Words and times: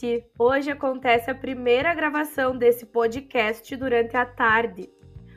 Gente, 0.00 0.24
hoje 0.38 0.70
acontece 0.70 1.28
a 1.28 1.34
primeira 1.34 1.92
gravação 1.92 2.56
desse 2.56 2.86
podcast 2.86 3.74
durante 3.74 4.16
a 4.16 4.24
tarde, 4.24 4.88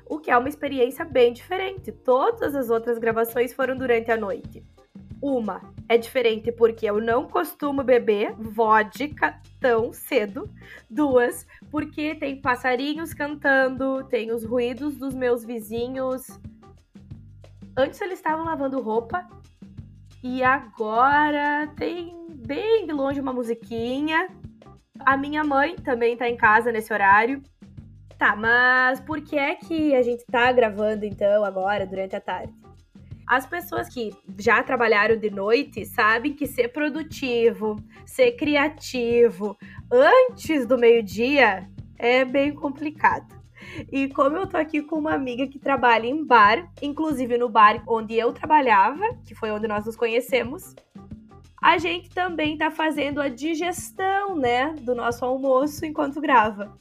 o 0.05 0.19
que 0.19 0.29
é 0.29 0.37
uma 0.37 0.47
experiência 0.49 1.03
bem 1.03 1.33
diferente. 1.33 1.91
Todas 1.91 2.53
as 2.53 2.69
outras 2.69 2.99
gravações 2.99 3.53
foram 3.53 3.75
durante 3.75 4.11
a 4.11 4.17
noite. 4.17 4.63
Uma 5.19 5.73
é 5.89 5.97
diferente 5.97 6.51
porque 6.51 6.85
eu 6.85 7.01
não 7.01 7.27
costumo 7.27 7.83
beber 7.83 8.35
vodka 8.37 9.41
tão 9.59 9.91
cedo. 9.91 10.47
Duas, 10.87 11.47
porque 11.71 12.13
tem 12.13 12.39
passarinhos 12.39 13.15
cantando, 13.15 14.03
tem 14.09 14.31
os 14.31 14.43
ruídos 14.43 14.95
dos 14.95 15.15
meus 15.15 15.43
vizinhos. 15.43 16.27
Antes 17.75 17.99
eles 17.99 18.19
estavam 18.19 18.45
lavando 18.45 18.79
roupa 18.79 19.27
e 20.21 20.43
agora 20.43 21.65
tem 21.75 22.27
bem 22.29 22.85
de 22.85 22.93
longe 22.93 23.19
uma 23.19 23.33
musiquinha. 23.33 24.29
A 25.05 25.17
minha 25.17 25.43
mãe 25.43 25.75
também 25.75 26.15
tá 26.15 26.29
em 26.29 26.35
casa 26.35 26.71
nesse 26.71 26.91
horário. 26.93 27.41
Tá, 28.17 28.35
mas 28.35 28.99
por 28.99 29.19
que 29.21 29.37
é 29.37 29.55
que 29.55 29.95
a 29.95 30.01
gente 30.03 30.23
tá 30.25 30.51
gravando 30.51 31.05
então 31.05 31.43
agora, 31.43 31.87
durante 31.87 32.15
a 32.15 32.21
tarde? 32.21 32.53
As 33.27 33.45
pessoas 33.45 33.89
que 33.89 34.11
já 34.37 34.61
trabalharam 34.61 35.15
de 35.15 35.29
noite 35.29 35.85
sabem 35.85 36.33
que 36.33 36.45
ser 36.45 36.67
produtivo, 36.67 37.77
ser 38.05 38.33
criativo 38.33 39.57
antes 39.89 40.65
do 40.65 40.77
meio-dia 40.77 41.67
é 41.97 42.25
bem 42.25 42.53
complicado. 42.53 43.41
E 43.91 44.09
como 44.09 44.37
eu 44.37 44.47
tô 44.47 44.57
aqui 44.57 44.81
com 44.81 44.97
uma 44.97 45.13
amiga 45.13 45.47
que 45.47 45.57
trabalha 45.57 46.05
em 46.07 46.25
bar, 46.25 46.69
inclusive 46.81 47.37
no 47.37 47.47
bar 47.47 47.81
onde 47.87 48.15
eu 48.15 48.33
trabalhava, 48.33 49.15
que 49.25 49.33
foi 49.33 49.49
onde 49.51 49.67
nós 49.67 49.85
nos 49.85 49.95
conhecemos, 49.95 50.75
a 51.61 51.77
gente 51.77 52.09
também 52.09 52.57
tá 52.57 52.71
fazendo 52.71 53.21
a 53.21 53.29
digestão, 53.29 54.35
né, 54.35 54.73
do 54.81 54.95
nosso 54.95 55.23
almoço 55.23 55.85
enquanto 55.85 56.19
grava. 56.19 56.75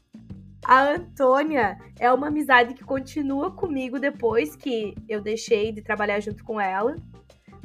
A 0.64 0.92
Antônia 0.94 1.78
é 1.98 2.10
uma 2.10 2.28
amizade 2.28 2.74
que 2.74 2.84
continua 2.84 3.50
comigo 3.50 3.98
depois 3.98 4.56
que 4.56 4.94
eu 5.08 5.20
deixei 5.20 5.70
de 5.70 5.82
trabalhar 5.82 6.20
junto 6.20 6.42
com 6.44 6.60
ela. 6.60 6.96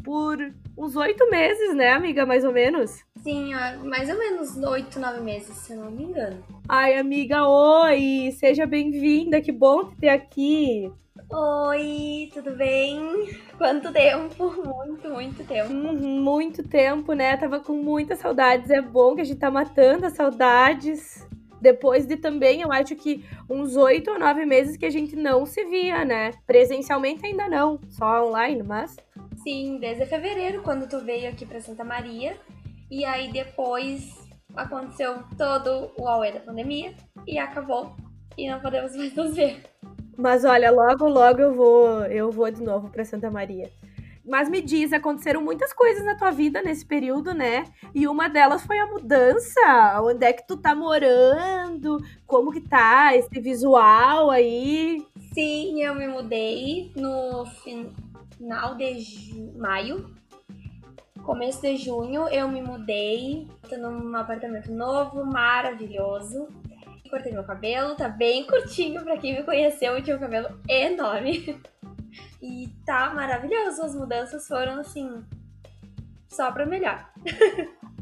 Por 0.04 0.38
uns 0.78 0.96
oito 0.96 1.30
meses, 1.30 1.76
né, 1.76 1.92
amiga? 1.92 2.26
Mais 2.26 2.44
ou 2.44 2.52
menos. 2.52 3.04
Sim, 3.24 3.54
mais 3.84 4.08
ou 4.10 4.18
menos 4.18 4.56
oito, 4.58 5.00
nove 5.00 5.20
meses, 5.22 5.56
se 5.58 5.74
eu 5.74 5.80
não 5.80 5.92
me 5.92 6.04
engano. 6.04 6.44
Ai, 6.70 6.96
amiga, 6.96 7.48
oi! 7.48 8.32
Seja 8.34 8.66
bem-vinda, 8.66 9.42
que 9.42 9.52
bom 9.52 9.86
te 9.86 9.96
ter 9.98 10.10
aqui. 10.10 10.92
Oi, 11.28 12.30
tudo 12.34 12.52
bem? 12.56 13.00
Quanto 13.58 13.92
tempo? 13.92 14.54
Muito, 14.64 15.10
muito 15.10 15.44
tempo. 15.44 15.74
Uhum, 15.74 16.22
muito 16.22 16.62
tempo, 16.62 17.14
né? 17.14 17.36
Tava 17.36 17.60
com 17.60 17.74
muitas 17.74 18.20
saudades. 18.20 18.70
É 18.70 18.80
bom 18.80 19.16
que 19.16 19.22
a 19.22 19.24
gente 19.24 19.40
tá 19.40 19.50
matando 19.50 20.06
as 20.06 20.14
saudades. 20.14 21.28
Depois 21.60 22.06
de 22.06 22.16
também, 22.16 22.62
eu 22.62 22.72
acho 22.72 22.96
que 22.96 23.26
uns 23.50 23.76
oito 23.76 24.12
ou 24.12 24.20
nove 24.20 24.46
meses 24.46 24.78
que 24.78 24.86
a 24.86 24.90
gente 24.90 25.16
não 25.16 25.48
se 25.48 25.66
via, 25.66 26.06
né? 26.06 26.32
Presencialmente 26.46 27.26
ainda 27.26 27.50
não, 27.50 27.80
só 27.90 28.28
online, 28.28 28.62
mas. 28.62 28.96
Sim, 29.42 29.80
desde 29.80 30.06
fevereiro, 30.06 30.62
quando 30.62 30.88
tu 30.88 31.00
veio 31.04 31.28
aqui 31.30 31.46
pra 31.46 31.60
Santa 31.60 31.84
Maria. 31.84 32.38
E 32.90 33.04
aí 33.04 33.32
depois 33.32 34.14
aconteceu 34.56 35.24
todo 35.36 35.92
o 35.98 36.08
auê 36.08 36.32
da 36.32 36.40
pandemia 36.40 36.94
e 37.26 37.40
acabou. 37.40 37.96
E 38.38 38.48
não 38.48 38.60
podemos 38.60 38.96
mais 38.96 39.16
nos 39.16 39.36
ver. 39.36 39.64
Mas 40.18 40.46
olha, 40.46 40.72
logo, 40.72 41.08
logo 41.08 41.42
eu 41.42 41.54
vou, 41.54 42.06
eu 42.06 42.32
vou 42.32 42.50
de 42.50 42.64
novo 42.64 42.90
para 42.90 43.04
Santa 43.04 43.30
Maria. 43.30 43.70
Mas 44.28 44.50
me 44.50 44.60
diz, 44.60 44.92
aconteceram 44.92 45.40
muitas 45.40 45.72
coisas 45.72 46.04
na 46.04 46.16
tua 46.16 46.32
vida 46.32 46.62
nesse 46.64 46.84
período, 46.84 47.32
né? 47.32 47.66
E 47.94 48.08
uma 48.08 48.28
delas 48.28 48.64
foi 48.66 48.80
a 48.80 48.88
mudança. 48.88 50.02
Onde 50.02 50.26
é 50.26 50.34
que 50.34 50.48
tu 50.48 50.58
tá 50.58 50.74
morando? 50.74 52.04
Como 52.26 52.52
que 52.52 52.60
tá 52.60 53.16
esse 53.16 53.40
visual 53.40 54.32
aí? 54.32 55.06
Sim, 55.32 55.84
eu 55.84 55.94
me 55.94 56.08
mudei 56.08 56.92
no 56.96 57.46
final 57.64 58.74
de 58.76 59.54
maio. 59.58 60.10
Começo 61.22 61.62
de 61.62 61.78
junho 61.78 62.28
eu 62.30 62.48
me 62.48 62.64
mudei. 62.64 63.48
Tô 63.70 63.78
num 63.78 64.16
apartamento 64.16 64.72
novo, 64.72 65.24
maravilhoso. 65.24 66.48
Cortei 67.16 67.32
meu 67.32 67.46
cabelo, 67.46 67.96
tá 67.96 68.10
bem 68.10 68.46
curtinho 68.46 69.02
pra 69.02 69.16
quem 69.16 69.38
me 69.38 69.44
conheceu, 69.44 69.94
eu 69.94 70.04
tinha 70.04 70.18
um 70.18 70.20
cabelo 70.20 70.60
enorme. 70.68 71.58
E 72.42 72.68
tá 72.86 73.14
maravilhoso. 73.14 73.84
As 73.84 73.96
mudanças 73.96 74.46
foram 74.46 74.82
assim. 74.82 75.24
Só 76.28 76.52
pra 76.52 76.66
melhor. 76.66 77.10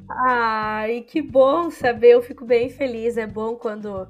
Ai, 0.09 1.01
que 1.01 1.21
bom 1.21 1.69
saber. 1.69 2.15
Eu 2.15 2.23
fico 2.23 2.43
bem 2.43 2.71
feliz. 2.71 3.15
É 3.15 3.27
bom 3.27 3.55
quando 3.55 4.07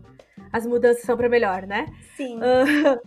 as 0.54 0.66
mudanças 0.66 1.04
são 1.04 1.18
pra 1.18 1.28
melhor, 1.28 1.64
né? 1.64 1.86
Sim. 2.16 2.38
Uh, 2.38 3.02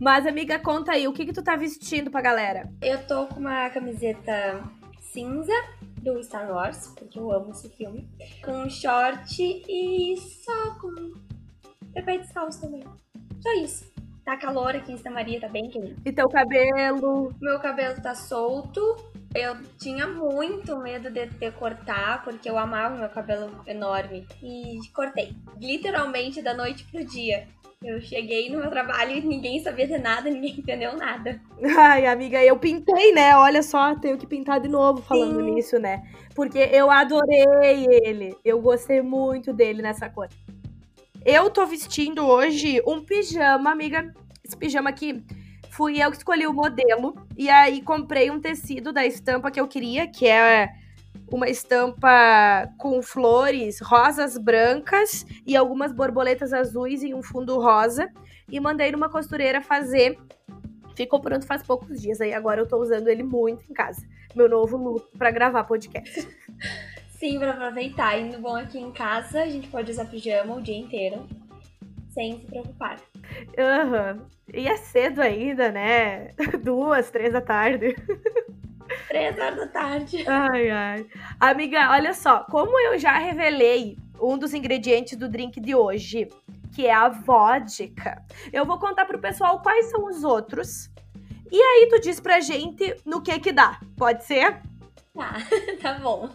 mas, 0.00 0.26
amiga, 0.26 0.58
conta 0.58 0.90
aí, 0.90 1.06
o 1.06 1.12
que, 1.12 1.26
que 1.26 1.32
tu 1.32 1.44
tá 1.44 1.54
vestindo 1.54 2.10
pra 2.10 2.20
galera? 2.20 2.68
Eu 2.82 3.06
tô 3.06 3.26
com 3.26 3.38
uma 3.38 3.70
camiseta 3.70 4.64
cinza 5.00 5.54
do 6.04 6.22
Star 6.22 6.50
Wars, 6.50 6.92
porque 6.96 7.18
eu 7.18 7.32
amo 7.32 7.50
esse 7.50 7.68
filme, 7.70 8.08
com 8.44 8.52
um 8.52 8.70
short 8.70 9.42
e 9.42 10.16
só 10.16 10.78
com 10.78 11.14
pé 11.92 12.18
descalço 12.18 12.60
também. 12.60 12.84
Só 13.40 13.52
isso. 13.54 13.92
Tá 14.24 14.36
calor 14.36 14.74
aqui 14.74 14.92
em 14.92 14.96
Santa 14.96 15.10
Maria, 15.10 15.40
tá 15.40 15.48
bem 15.48 15.68
quente. 15.68 15.96
E 16.04 16.12
teu 16.12 16.28
cabelo? 16.28 17.34
Meu 17.40 17.58
cabelo 17.58 18.00
tá 18.00 18.14
solto. 18.14 18.96
Eu 19.34 19.56
tinha 19.78 20.06
muito 20.06 20.78
medo 20.78 21.10
de 21.10 21.26
ter 21.26 21.52
cortar, 21.52 22.22
porque 22.24 22.48
eu 22.48 22.56
amava 22.56 22.96
meu 22.96 23.08
cabelo 23.08 23.50
enorme. 23.66 24.26
E 24.42 24.78
cortei. 24.94 25.34
Literalmente 25.60 26.40
da 26.40 26.54
noite 26.54 26.84
pro 26.84 27.04
dia. 27.04 27.46
Eu 27.84 28.00
cheguei 28.00 28.48
no 28.48 28.60
meu 28.60 28.70
trabalho 28.70 29.10
e 29.10 29.20
ninguém 29.20 29.62
sabia 29.62 29.86
de 29.86 29.98
nada, 29.98 30.30
ninguém 30.30 30.58
entendeu 30.58 30.96
nada. 30.96 31.38
Ai, 31.78 32.06
amiga, 32.06 32.42
eu 32.42 32.58
pintei, 32.58 33.12
né? 33.12 33.36
Olha 33.36 33.62
só, 33.62 33.94
tenho 33.94 34.16
que 34.16 34.26
pintar 34.26 34.58
de 34.58 34.68
novo 34.68 35.02
falando 35.02 35.36
Sim. 35.36 35.50
nisso, 35.50 35.78
né? 35.78 36.02
Porque 36.34 36.58
eu 36.58 36.90
adorei 36.90 37.44
ele. 38.02 38.34
Eu 38.42 38.58
gostei 38.62 39.02
muito 39.02 39.52
dele 39.52 39.82
nessa 39.82 40.08
cor. 40.08 40.30
Eu 41.22 41.50
tô 41.50 41.66
vestindo 41.66 42.26
hoje 42.26 42.82
um 42.86 43.04
pijama, 43.04 43.70
amiga. 43.70 44.14
Esse 44.42 44.56
pijama 44.56 44.88
aqui 44.88 45.22
fui 45.68 46.02
eu 46.02 46.10
que 46.10 46.16
escolhi 46.16 46.46
o 46.46 46.54
modelo. 46.54 47.14
E 47.36 47.50
aí 47.50 47.82
comprei 47.82 48.30
um 48.30 48.40
tecido 48.40 48.94
da 48.94 49.04
estampa 49.04 49.50
que 49.50 49.60
eu 49.60 49.68
queria, 49.68 50.06
que 50.06 50.26
é 50.26 50.70
uma 51.34 51.48
estampa 51.48 52.72
com 52.78 53.02
flores 53.02 53.80
rosas 53.80 54.38
brancas 54.38 55.26
e 55.44 55.56
algumas 55.56 55.92
borboletas 55.92 56.52
azuis 56.52 57.02
em 57.02 57.12
um 57.12 57.22
fundo 57.22 57.58
rosa. 57.58 58.10
E 58.48 58.60
mandei 58.60 58.92
numa 58.92 59.08
costureira 59.08 59.60
fazer. 59.60 60.18
Ficou 60.94 61.20
pronto 61.20 61.46
faz 61.46 61.62
poucos 61.62 62.00
dias. 62.00 62.20
Aí 62.20 62.32
agora 62.32 62.60
eu 62.60 62.68
tô 62.68 62.76
usando 62.76 63.08
ele 63.08 63.22
muito 63.22 63.64
em 63.68 63.74
casa. 63.74 64.06
Meu 64.34 64.48
novo 64.48 64.76
look 64.76 65.16
para 65.18 65.30
gravar 65.30 65.64
podcast. 65.64 66.28
Sim, 67.18 67.38
para 67.38 67.52
aproveitar. 67.52 68.18
Indo 68.18 68.38
bom 68.38 68.54
aqui 68.54 68.78
em 68.78 68.92
casa, 68.92 69.42
a 69.42 69.48
gente 69.48 69.68
pode 69.68 69.90
usar 69.90 70.04
pijama 70.04 70.56
o 70.56 70.62
dia 70.62 70.76
inteiro, 70.76 71.26
sem 72.10 72.38
se 72.38 72.46
preocupar. 72.46 73.00
Aham. 73.58 74.18
Uhum. 74.20 74.26
E 74.52 74.68
é 74.68 74.76
cedo 74.76 75.20
ainda, 75.20 75.72
né? 75.72 76.28
Duas, 76.62 77.10
três 77.10 77.32
da 77.32 77.40
tarde. 77.40 77.96
Três 79.14 79.38
horas 79.38 79.56
da 79.56 79.66
tarde. 79.68 80.24
Ai, 80.26 80.70
ai. 80.70 81.06
Amiga, 81.38 81.92
olha 81.92 82.12
só. 82.12 82.40
Como 82.50 82.76
eu 82.80 82.98
já 82.98 83.16
revelei 83.16 83.96
um 84.20 84.36
dos 84.36 84.52
ingredientes 84.52 85.16
do 85.16 85.28
drink 85.28 85.60
de 85.60 85.72
hoje, 85.72 86.28
que 86.74 86.84
é 86.84 86.92
a 86.92 87.08
vodka, 87.08 88.20
eu 88.52 88.66
vou 88.66 88.76
contar 88.76 89.04
pro 89.04 89.20
pessoal 89.20 89.62
quais 89.62 89.86
são 89.86 90.06
os 90.06 90.24
outros. 90.24 90.90
E 91.48 91.56
aí 91.56 91.88
tu 91.88 92.00
diz 92.00 92.18
pra 92.18 92.40
gente 92.40 92.96
no 93.06 93.22
que 93.22 93.38
que 93.38 93.52
dá. 93.52 93.78
Pode 93.96 94.24
ser? 94.24 94.60
Tá, 95.14 95.36
tá 95.80 95.94
bom. 95.94 96.28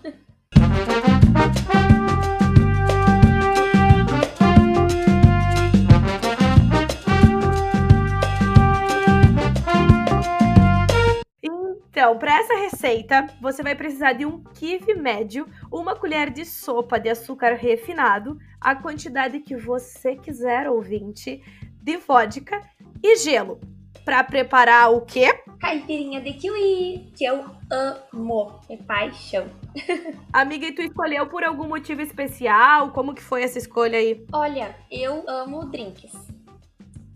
Então, 11.99 12.17
para 12.17 12.39
essa 12.39 12.55
receita, 12.55 13.27
você 13.41 13.61
vai 13.61 13.75
precisar 13.75 14.13
de 14.13 14.25
um 14.25 14.41
kibe 14.41 14.93
médio, 14.93 15.45
uma 15.69 15.93
colher 15.93 16.29
de 16.29 16.45
sopa 16.45 16.97
de 16.97 17.09
açúcar 17.09 17.55
refinado, 17.55 18.39
a 18.61 18.73
quantidade 18.73 19.41
que 19.41 19.53
você 19.53 20.15
quiser, 20.15 20.69
ouvinte, 20.69 21.43
de 21.83 21.97
vodka 21.97 22.61
e 23.03 23.17
gelo. 23.17 23.59
Para 24.05 24.23
preparar 24.23 24.93
o 24.93 25.01
quê? 25.01 25.43
Caipirinha 25.59 26.21
de 26.21 26.31
kiwi, 26.35 27.11
que 27.17 27.25
eu 27.25 27.43
amo, 27.69 28.61
é 28.69 28.77
paixão. 28.77 29.49
Amiga, 30.31 30.67
e 30.67 30.71
tu 30.71 30.81
escolheu 30.81 31.27
por 31.27 31.43
algum 31.43 31.67
motivo 31.67 32.01
especial? 32.01 32.93
Como 32.93 33.13
que 33.13 33.21
foi 33.21 33.43
essa 33.43 33.57
escolha 33.57 33.99
aí? 33.99 34.25
Olha, 34.31 34.73
eu 34.89 35.29
amo 35.29 35.65
drinks. 35.65 36.13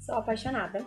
Sou 0.02 0.16
apaixonada. 0.16 0.86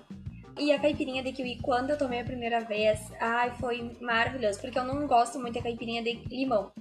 E 0.58 0.72
a 0.72 0.78
caipirinha 0.78 1.22
de 1.22 1.32
kiwi, 1.32 1.58
quando 1.60 1.90
eu 1.90 1.98
tomei 1.98 2.20
a 2.20 2.24
primeira 2.24 2.60
vez, 2.60 3.12
ai, 3.20 3.54
foi 3.60 3.94
maravilhoso, 4.00 4.58
porque 4.60 4.78
eu 4.78 4.84
não 4.84 5.06
gosto 5.06 5.38
muito 5.38 5.54
da 5.54 5.62
caipirinha 5.62 6.02
de 6.02 6.14
limão. 6.30 6.72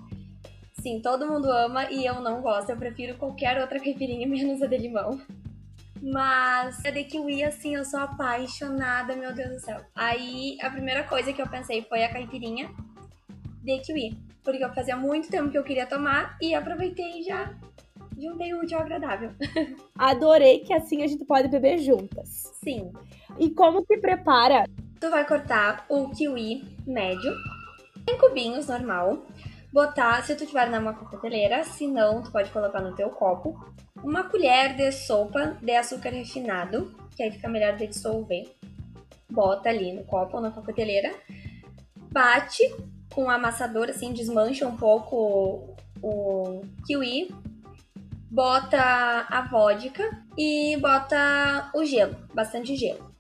Sim, 0.82 1.02
todo 1.02 1.28
mundo 1.28 1.52
ama 1.52 1.92
e 1.92 2.06
eu 2.06 2.22
não 2.22 2.42
gosto. 2.42 2.70
Eu 2.70 2.78
prefiro 2.78 3.18
qualquer 3.18 3.60
outra 3.60 3.80
caipirinha 3.80 4.28
menos 4.28 4.62
a 4.62 4.68
de 4.68 4.78
limão. 4.78 5.20
Mas 6.02 6.86
a 6.86 6.90
de 6.90 7.04
kiwi, 7.04 7.44
assim, 7.44 7.76
eu 7.76 7.84
sou 7.84 8.00
apaixonada, 8.00 9.16
meu 9.16 9.34
Deus 9.34 9.50
do 9.50 9.60
céu. 9.60 9.82
Aí 9.96 10.58
a 10.62 10.70
primeira 10.70 11.04
coisa 11.04 11.34
que 11.34 11.42
eu 11.42 11.48
pensei 11.48 11.82
foi 11.82 12.04
a 12.04 12.12
caipirinha 12.12 12.70
de 13.64 13.80
kiwi. 13.80 14.18
Porque 14.44 14.64
eu 14.64 14.74
fazia 14.74 14.96
muito 14.96 15.30
tempo 15.30 15.50
que 15.50 15.58
eu 15.58 15.64
queria 15.64 15.88
tomar 15.88 16.38
e 16.42 16.54
aproveitei 16.54 17.20
e 17.20 17.24
já 17.24 17.54
juntei 18.18 18.54
o 18.54 18.62
útil 18.62 18.78
ao 18.78 18.84
agradável. 18.84 19.32
Adorei 19.98 20.60
que 20.60 20.74
assim 20.74 21.02
a 21.04 21.08
gente 21.08 21.26
pode 21.26 21.48
beber 21.50 21.80
juntas. 21.80 22.52
Sim. 22.64 22.92
E 23.38 23.50
como 23.50 23.86
que 23.86 23.98
prepara? 23.98 24.66
Tu 25.00 25.10
vai 25.10 25.28
cortar 25.28 25.86
o 25.90 26.10
kiwi 26.10 26.64
médio 26.88 27.34
em 28.08 28.18
cubinhos, 28.18 28.68
normal. 28.68 29.26
Botar, 29.74 30.24
se 30.24 30.36
tu 30.36 30.46
tiver 30.46 30.70
numa 30.70 30.94
coqueteleira, 30.94 31.64
se 31.66 31.86
não, 31.86 32.22
tu 32.22 32.32
pode 32.32 32.50
colocar 32.52 32.80
no 32.80 32.96
teu 32.96 33.10
copo. 33.10 33.60
Uma 34.02 34.24
colher 34.24 34.76
de 34.76 34.92
sopa 34.94 35.58
de 35.62 35.76
açúcar 35.76 36.12
refinado, 36.12 36.96
que 37.16 37.24
aí 37.24 37.32
fica 37.32 37.50
melhor 37.50 37.76
de 37.76 37.88
dissolver. 37.88 38.56
Bota 39.30 39.68
ali 39.68 39.92
no 39.92 40.06
copo 40.06 40.38
ou 40.38 40.42
na 40.42 40.52
coqueteleira. 40.52 41.14
Bate 42.10 42.64
com 43.14 43.26
o 43.26 43.30
amassador, 43.30 43.90
assim, 43.90 44.14
desmancha 44.14 44.66
um 44.66 44.78
pouco 44.78 45.76
o 46.02 46.62
kiwi. 46.88 47.36
Bota 48.32 49.26
a 49.30 49.42
vodka 49.50 50.24
e 50.38 50.78
bota 50.78 51.70
o 51.74 51.84
gelo, 51.84 52.16
bastante 52.34 52.76
gelo 52.76 53.15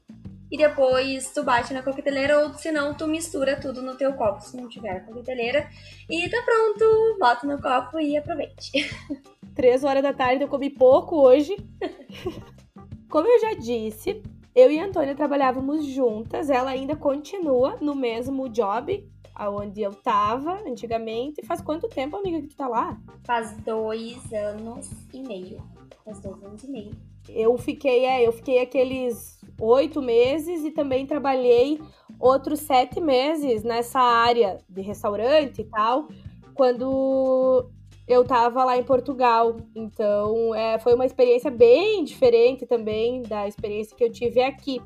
e 0.51 0.57
depois 0.57 1.31
tu 1.31 1.44
bate 1.44 1.74
na 1.74 1.81
coqueteleira 1.81 2.39
ou 2.39 2.53
se 2.53 2.71
não 2.71 2.94
tu 2.94 3.07
mistura 3.07 3.59
tudo 3.59 3.81
no 3.81 3.95
teu 3.95 4.13
copo 4.13 4.42
se 4.42 4.56
não 4.56 4.69
tiver 4.69 4.92
a 4.92 5.00
coqueteleira 5.01 5.68
e 6.09 6.30
tá 6.30 6.42
pronto, 6.44 7.18
bota 7.19 7.47
no 7.47 7.62
copo 7.62 8.00
e 8.00 8.18
aproveite. 8.18 8.71
Três 9.56 9.83
horas 9.83 10.03
da 10.03 10.13
tarde 10.13 10.44
eu 10.44 10.47
comi 10.47 10.69
pouco 10.69 11.15
hoje. 11.15 11.56
Como 13.09 13.27
eu 13.27 13.39
já 13.39 13.53
disse, 13.53 14.21
eu 14.53 14.69
e 14.71 14.80
a 14.80 14.86
Antônia 14.86 15.15
trabalhávamos 15.15 15.86
juntas, 15.86 16.50
ela 16.50 16.71
ainda 16.71 16.95
continua 16.95 17.77
no 17.80 17.95
mesmo 17.95 18.50
job 18.50 19.09
aonde 19.36 19.81
eu 19.81 19.94
tava 19.94 20.62
antigamente. 20.68 21.45
Faz 21.45 21.62
quanto 21.62 21.89
tempo, 21.89 22.15
amiga, 22.15 22.42
que 22.42 22.47
tu 22.47 22.56
tá 22.56 22.68
lá? 22.68 22.97
Faz 23.25 23.56
dois 23.57 24.31
anos 24.33 24.89
e 25.13 25.21
meio. 25.21 25.62
Faz 26.03 26.19
dois 26.19 26.42
anos 26.44 26.63
e 26.63 26.68
meio. 26.69 26.92
Eu 27.27 27.57
fiquei, 27.57 28.06
é, 28.06 28.25
eu 28.25 28.31
fiquei 28.31 28.59
aqueles 28.59 29.35
oito 29.60 30.02
meses 30.02 30.63
e 30.63 30.72
também 30.72 31.06
trabalhei 31.06 31.80
outros 32.19 32.60
sete 32.60 33.00
meses 33.00 33.63
nessa 33.63 34.00
área 34.00 34.60
de 34.69 34.81
restaurante 34.81 35.62
e 35.62 35.66
tal, 35.66 36.07
quando 36.54 37.69
eu 38.07 38.24
tava 38.24 38.63
lá 38.63 38.78
em 38.78 38.84
Portugal. 38.84 39.57
Então, 39.75 40.54
é, 40.54 40.78
foi 40.80 40.94
uma 40.94 41.06
experiência 41.06 41.50
bem 41.50 42.04
diferente 42.04 42.66
também 42.66 43.22
da 43.24 43.48
experiência 43.48 43.96
que 43.96 44.04
eu 44.04 44.12
tive 44.12 44.42
aqui. 44.42 44.81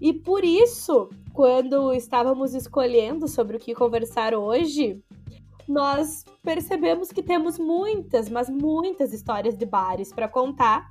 E 0.00 0.12
por 0.12 0.44
isso, 0.44 1.10
quando 1.34 1.92
estávamos 1.92 2.54
escolhendo 2.54 3.28
sobre 3.28 3.56
o 3.56 3.60
que 3.60 3.74
conversar 3.74 4.34
hoje, 4.34 5.02
nós 5.68 6.24
percebemos 6.42 7.12
que 7.12 7.22
temos 7.22 7.58
muitas, 7.58 8.28
mas 8.30 8.48
muitas 8.48 9.12
histórias 9.12 9.56
de 9.56 9.66
bares 9.66 10.12
para 10.12 10.26
contar 10.26 10.90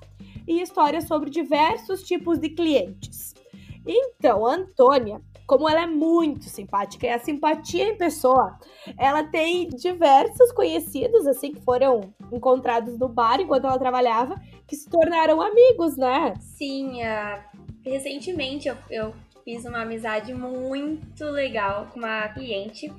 e 0.50 0.62
histórias 0.62 1.04
sobre 1.04 1.30
diversos 1.30 2.02
tipos 2.02 2.40
de 2.40 2.50
clientes. 2.50 3.36
Então, 3.86 4.46
Antônia, 4.46 5.22
como 5.46 5.70
ela 5.70 5.84
é 5.84 5.88
muito 5.88 6.46
simpática, 6.46 7.06
é 7.06 7.14
a 7.14 7.20
simpatia 7.20 7.86
em 7.86 7.96
pessoa, 7.96 8.58
ela 8.98 9.24
tem 9.24 9.70
diversos 9.70 10.52
conhecidos, 10.52 11.28
assim, 11.28 11.54
que 11.54 11.62
foram 11.62 12.14
encontrados 12.32 12.98
no 12.98 13.08
bar 13.08 13.40
enquanto 13.40 13.66
ela 13.66 13.78
trabalhava, 13.78 14.42
que 14.68 14.76
se 14.76 14.90
tornaram 14.90 15.40
amigos, 15.40 15.96
né? 15.96 16.34
Sim, 16.40 17.02
uh, 17.04 17.44
recentemente 17.84 18.68
eu, 18.68 18.78
eu 18.90 19.14
fiz 19.44 19.66
uma 19.66 19.84
amizade 19.84 20.34
muito 20.34 21.26
legal 21.26 21.88
com 21.94 22.00
uma 22.00 22.28
cliente 22.30 22.92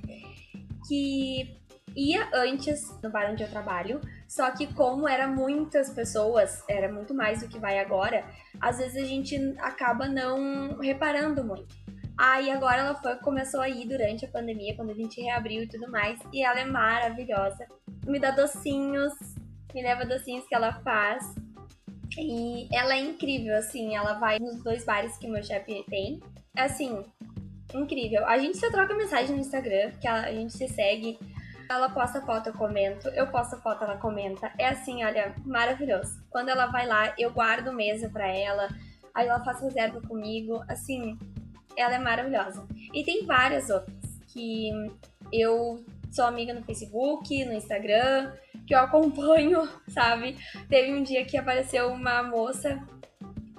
que 0.88 1.56
ia 1.96 2.28
antes 2.32 2.96
no 3.02 3.10
bar 3.10 3.30
onde 3.30 3.42
eu 3.42 3.50
trabalho, 3.50 4.00
só 4.30 4.48
que 4.52 4.72
como 4.74 5.08
era 5.08 5.26
muitas 5.26 5.90
pessoas, 5.90 6.62
era 6.68 6.88
muito 6.90 7.12
mais 7.12 7.40
do 7.40 7.48
que 7.48 7.58
vai 7.58 7.80
agora, 7.80 8.24
às 8.60 8.78
vezes 8.78 9.02
a 9.02 9.04
gente 9.04 9.36
acaba 9.58 10.06
não 10.06 10.78
reparando 10.78 11.42
muito. 11.42 11.74
Aí 12.16 12.48
agora 12.48 12.82
ela 12.82 12.94
foi, 12.94 13.16
começou 13.16 13.60
a 13.60 13.68
ir 13.68 13.88
durante 13.88 14.24
a 14.24 14.28
pandemia, 14.28 14.76
quando 14.76 14.90
a 14.90 14.94
gente 14.94 15.20
reabriu 15.20 15.64
e 15.64 15.66
tudo 15.66 15.90
mais, 15.90 16.20
e 16.32 16.44
ela 16.44 16.60
é 16.60 16.64
maravilhosa. 16.64 17.66
Me 18.06 18.20
dá 18.20 18.30
docinhos, 18.30 19.12
me 19.74 19.82
leva 19.82 20.06
docinhos 20.06 20.46
que 20.46 20.54
ela 20.54 20.74
faz. 20.74 21.24
E 22.16 22.68
ela 22.72 22.94
é 22.94 23.00
incrível, 23.00 23.56
assim, 23.56 23.96
ela 23.96 24.12
vai 24.12 24.38
nos 24.38 24.62
dois 24.62 24.84
bares 24.84 25.18
que 25.18 25.26
meu 25.26 25.42
chefe 25.42 25.84
tem. 25.88 26.20
É 26.56 26.62
assim, 26.62 27.04
incrível. 27.74 28.24
A 28.28 28.38
gente 28.38 28.58
só 28.58 28.70
troca 28.70 28.94
mensagem 28.94 29.34
no 29.34 29.40
Instagram, 29.40 29.90
que 30.00 30.06
a 30.06 30.32
gente 30.32 30.52
se 30.52 30.68
segue. 30.68 31.18
Ela 31.70 31.88
posta 31.88 32.20
foto, 32.20 32.48
eu 32.48 32.52
comento. 32.52 33.08
Eu 33.10 33.28
posto 33.28 33.56
foto, 33.58 33.84
ela 33.84 33.96
comenta. 33.96 34.52
É 34.58 34.66
assim, 34.66 35.04
olha, 35.04 35.36
maravilhoso. 35.46 36.20
Quando 36.28 36.48
ela 36.48 36.66
vai 36.66 36.84
lá, 36.84 37.14
eu 37.16 37.30
guardo 37.30 37.72
mesa 37.72 38.08
pra 38.08 38.26
ela. 38.26 38.68
Aí 39.14 39.28
ela 39.28 39.38
faz 39.44 39.60
reserva 39.60 40.00
comigo. 40.00 40.64
Assim, 40.68 41.16
ela 41.76 41.94
é 41.94 41.98
maravilhosa. 42.00 42.66
E 42.92 43.04
tem 43.04 43.24
várias 43.24 43.70
outras 43.70 43.96
que 44.26 44.72
eu 45.32 45.84
sou 46.10 46.24
amiga 46.24 46.52
no 46.52 46.64
Facebook, 46.64 47.44
no 47.44 47.52
Instagram, 47.52 48.32
que 48.66 48.74
eu 48.74 48.80
acompanho, 48.80 49.68
sabe? 49.86 50.36
Teve 50.68 50.92
um 50.92 51.04
dia 51.04 51.24
que 51.24 51.36
apareceu 51.36 51.92
uma 51.92 52.20
moça 52.20 52.84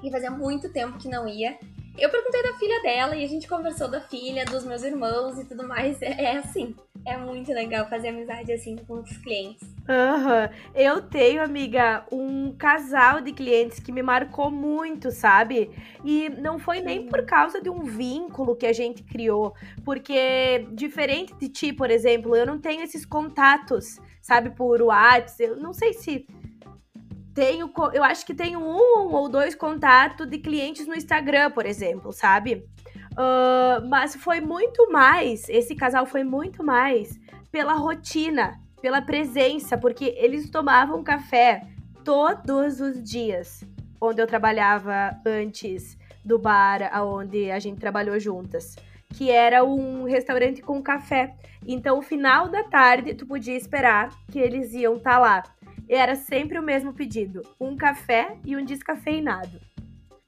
que 0.01 0.11
fazia 0.11 0.31
muito 0.31 0.69
tempo 0.73 0.97
que 0.97 1.07
não 1.07 1.29
ia. 1.29 1.57
Eu 1.97 2.09
perguntei 2.09 2.41
da 2.41 2.53
filha 2.53 2.81
dela 2.81 3.15
e 3.15 3.23
a 3.23 3.27
gente 3.27 3.47
conversou 3.47 3.87
da 3.87 4.01
filha, 4.01 4.45
dos 4.45 4.65
meus 4.65 4.83
irmãos 4.83 5.37
e 5.37 5.45
tudo 5.45 5.67
mais. 5.67 6.01
É, 6.01 6.23
é 6.23 6.37
assim. 6.37 6.75
É 7.05 7.17
muito 7.17 7.51
legal 7.51 7.89
fazer 7.89 8.09
amizade 8.09 8.51
assim 8.51 8.75
com 8.87 8.95
os 8.95 9.17
clientes. 9.17 9.67
Aham. 9.89 10.43
Uhum. 10.43 10.71
Eu 10.75 11.01
tenho, 11.01 11.43
amiga, 11.43 12.05
um 12.11 12.53
casal 12.53 13.21
de 13.21 13.31
clientes 13.31 13.79
que 13.79 13.91
me 13.91 14.03
marcou 14.03 14.51
muito, 14.51 15.11
sabe? 15.11 15.71
E 16.05 16.29
não 16.29 16.59
foi 16.59 16.79
nem 16.79 17.07
por 17.07 17.25
causa 17.25 17.59
de 17.59 17.69
um 17.69 17.83
vínculo 17.83 18.55
que 18.55 18.65
a 18.65 18.73
gente 18.73 19.03
criou. 19.03 19.53
Porque, 19.83 20.65
diferente 20.71 21.33
de 21.35 21.49
ti, 21.49 21.73
por 21.73 21.89
exemplo, 21.89 22.35
eu 22.35 22.45
não 22.45 22.59
tenho 22.59 22.83
esses 22.83 23.05
contatos, 23.05 23.99
sabe, 24.21 24.51
por 24.51 24.81
WhatsApp. 24.81 25.43
Eu 25.43 25.57
não 25.57 25.73
sei 25.73 25.93
se 25.93 26.25
tenho, 27.33 27.71
eu 27.93 28.03
acho 28.03 28.25
que 28.25 28.33
tenho 28.33 28.59
um 28.59 29.13
ou 29.13 29.29
dois 29.29 29.55
contatos 29.55 30.27
de 30.27 30.37
clientes 30.37 30.87
no 30.87 30.95
Instagram, 30.95 31.51
por 31.51 31.65
exemplo, 31.65 32.11
sabe? 32.11 32.65
Uh, 33.13 33.87
mas 33.89 34.15
foi 34.15 34.39
muito 34.39 34.91
mais, 34.91 35.47
esse 35.49 35.75
casal 35.75 36.05
foi 36.05 36.23
muito 36.23 36.63
mais 36.63 37.19
pela 37.51 37.73
rotina, 37.73 38.59
pela 38.81 39.01
presença, 39.01 39.77
porque 39.77 40.15
eles 40.17 40.49
tomavam 40.49 41.03
café 41.03 41.67
todos 42.03 42.79
os 42.79 43.03
dias, 43.03 43.63
onde 43.99 44.21
eu 44.21 44.27
trabalhava 44.27 45.15
antes 45.25 45.97
do 46.23 46.39
bar 46.39 46.89
aonde 46.93 47.51
a 47.51 47.59
gente 47.59 47.79
trabalhou 47.79 48.19
juntas, 48.19 48.75
que 49.13 49.29
era 49.29 49.63
um 49.63 50.03
restaurante 50.03 50.61
com 50.61 50.81
café. 50.81 51.35
Então, 51.67 51.97
no 51.97 52.01
final 52.01 52.47
da 52.47 52.63
tarde, 52.63 53.13
tu 53.13 53.25
podia 53.25 53.55
esperar 53.55 54.09
que 54.31 54.39
eles 54.39 54.73
iam 54.73 54.95
estar 54.95 55.11
tá 55.11 55.19
lá. 55.19 55.43
E 55.91 55.93
era 55.93 56.15
sempre 56.15 56.57
o 56.57 56.63
mesmo 56.63 56.93
pedido: 56.93 57.41
um 57.59 57.75
café 57.75 58.37
e 58.45 58.55
um 58.55 58.63
descafeinado. 58.63 59.59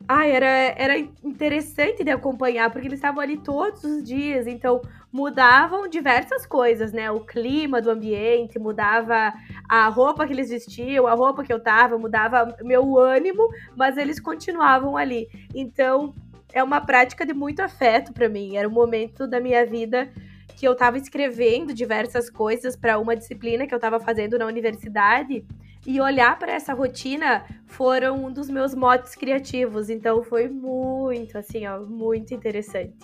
Ai, 0.06 0.32
era, 0.32 0.46
era 0.46 0.98
interessante 0.98 2.04
de 2.04 2.12
acompanhar, 2.12 2.70
porque 2.70 2.86
eles 2.86 3.00
estavam 3.00 3.22
ali 3.22 3.38
todos 3.38 3.82
os 3.86 4.04
dias, 4.04 4.46
então 4.46 4.82
mudavam 5.10 5.88
diversas 5.88 6.46
coisas, 6.46 6.92
né? 6.92 7.10
O 7.10 7.22
clima 7.22 7.82
do 7.82 7.90
ambiente, 7.90 8.60
mudava 8.60 9.34
a 9.70 9.88
roupa 9.88 10.28
que 10.28 10.34
eles 10.34 10.50
vestiam, 10.50 11.08
a 11.08 11.14
roupa 11.14 11.46
que 11.46 11.54
eu 11.54 11.62
tava, 11.62 11.98
mudava 11.98 12.58
meu 12.62 13.00
ânimo, 13.00 13.48
mas 13.78 13.96
eles 13.96 14.20
continuavam 14.20 14.98
ali. 14.98 15.30
Então, 15.56 16.14
é 16.52 16.62
uma 16.62 16.82
prática 16.82 17.26
de 17.26 17.34
muito 17.34 17.62
afeto 17.62 18.12
para 18.12 18.28
mim. 18.28 18.58
Era 18.58 18.68
um 18.68 18.72
momento 18.74 19.26
da 19.26 19.40
minha 19.40 19.66
vida 19.66 20.12
que 20.64 20.68
eu 20.70 20.76
tava 20.76 20.98
escrevendo 20.98 21.74
diversas 21.74 22.30
coisas 22.30 22.74
para 22.74 22.98
uma 22.98 23.18
disciplina 23.18 23.68
que 23.68 23.76
eu 23.76 23.80
tava 23.82 24.00
fazendo 24.00 24.40
na 24.40 24.46
universidade 24.46 25.46
e 25.86 26.00
olhar 26.00 26.40
para 26.40 26.54
essa 26.54 26.74
rotina 26.74 27.44
foram 27.66 28.24
um 28.24 28.32
dos 28.32 28.50
meus 28.50 28.74
motes 28.74 29.14
criativos. 29.14 29.90
Então 29.90 30.24
foi 30.24 30.48
muito, 30.48 31.38
assim, 31.38 31.68
ó, 31.68 31.82
muito 31.82 32.34
interessante. 32.34 32.96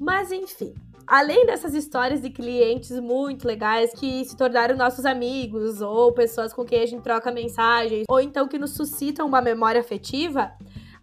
Mas 0.00 0.32
enfim, 0.32 0.72
além 1.06 1.44
dessas 1.44 1.74
histórias 1.74 2.22
de 2.22 2.30
clientes 2.30 2.98
muito 3.00 3.46
legais 3.46 3.92
que 3.92 4.24
se 4.24 4.34
tornaram 4.34 4.74
nossos 4.74 5.04
amigos, 5.04 5.82
ou 5.82 6.10
pessoas 6.14 6.54
com 6.54 6.64
quem 6.64 6.80
a 6.80 6.86
gente 6.86 7.02
troca 7.02 7.30
mensagens, 7.30 8.06
ou 8.08 8.18
então 8.18 8.48
que 8.48 8.58
nos 8.58 8.70
suscitam 8.70 9.26
uma 9.26 9.42
memória 9.42 9.82
afetiva, 9.82 10.52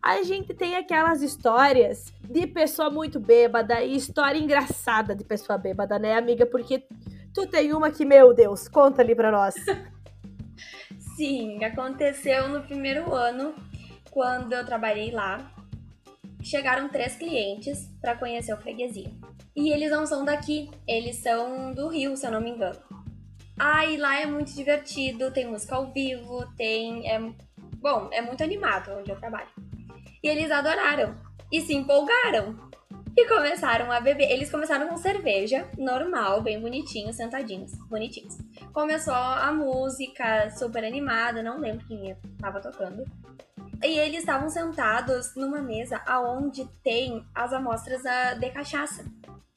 a 0.03 0.21
gente 0.21 0.53
tem 0.53 0.75
aquelas 0.75 1.21
histórias 1.21 2.11
de 2.29 2.45
pessoa 2.45 2.89
muito 2.89 3.21
bêbada 3.21 3.81
e 3.81 3.95
história 3.95 4.37
engraçada 4.37 5.15
de 5.15 5.23
pessoa 5.23 5.57
bêbada, 5.57 5.97
né, 5.97 6.15
amiga? 6.15 6.45
Porque 6.45 6.83
tu 7.33 7.47
tem 7.47 7.73
uma 7.73 7.89
que, 7.89 8.03
meu 8.03 8.33
Deus, 8.33 8.67
conta 8.67 9.01
ali 9.01 9.15
pra 9.15 9.31
nós. 9.31 9.55
Sim, 11.15 11.63
aconteceu 11.63 12.49
no 12.49 12.63
primeiro 12.63 13.13
ano, 13.13 13.55
quando 14.11 14.51
eu 14.51 14.65
trabalhei 14.65 15.09
lá. 15.09 15.49
Chegaram 16.41 16.89
três 16.89 17.15
clientes 17.15 17.89
para 18.01 18.17
conhecer 18.17 18.53
o 18.53 18.57
freguesia. 18.57 19.09
E 19.55 19.71
eles 19.71 19.89
não 19.89 20.05
são 20.05 20.25
daqui, 20.25 20.69
eles 20.85 21.15
são 21.17 21.71
do 21.73 21.87
Rio, 21.87 22.17
se 22.17 22.27
eu 22.27 22.31
não 22.31 22.41
me 22.41 22.49
engano. 22.49 22.77
Ah, 23.57 23.85
e 23.85 23.95
lá 23.95 24.19
é 24.19 24.25
muito 24.25 24.53
divertido, 24.53 25.31
tem 25.31 25.47
música 25.47 25.75
ao 25.75 25.93
vivo, 25.93 26.45
tem. 26.57 27.09
É, 27.09 27.19
bom, 27.77 28.09
é 28.11 28.21
muito 28.21 28.43
animado 28.43 28.91
onde 28.99 29.09
eu 29.09 29.15
trabalho. 29.15 29.47
E 30.23 30.29
eles 30.29 30.49
adoraram 30.49 31.17
e 31.51 31.59
se 31.59 31.73
empolgaram. 31.73 32.55
E 33.15 33.27
começaram 33.27 33.91
a 33.91 33.99
beber. 33.99 34.31
Eles 34.31 34.49
começaram 34.49 34.87
com 34.87 34.97
cerveja, 34.97 35.69
normal, 35.77 36.41
bem 36.41 36.59
bonitinho, 36.59 37.13
sentadinhos, 37.13 37.73
bonitinhos. 37.89 38.37
Começou 38.71 39.13
a 39.13 39.51
música 39.51 40.49
super 40.51 40.83
animada, 40.83 41.43
não 41.43 41.59
lembro 41.59 41.85
quem 41.85 42.09
estava 42.09 42.59
tocando. 42.59 43.03
E 43.83 43.99
eles 43.99 44.19
estavam 44.19 44.49
sentados 44.49 45.35
numa 45.35 45.61
mesa 45.61 46.01
aonde 46.07 46.65
tem 46.81 47.23
as 47.35 47.51
amostras 47.51 48.01
de 48.39 48.49
cachaça. 48.49 49.03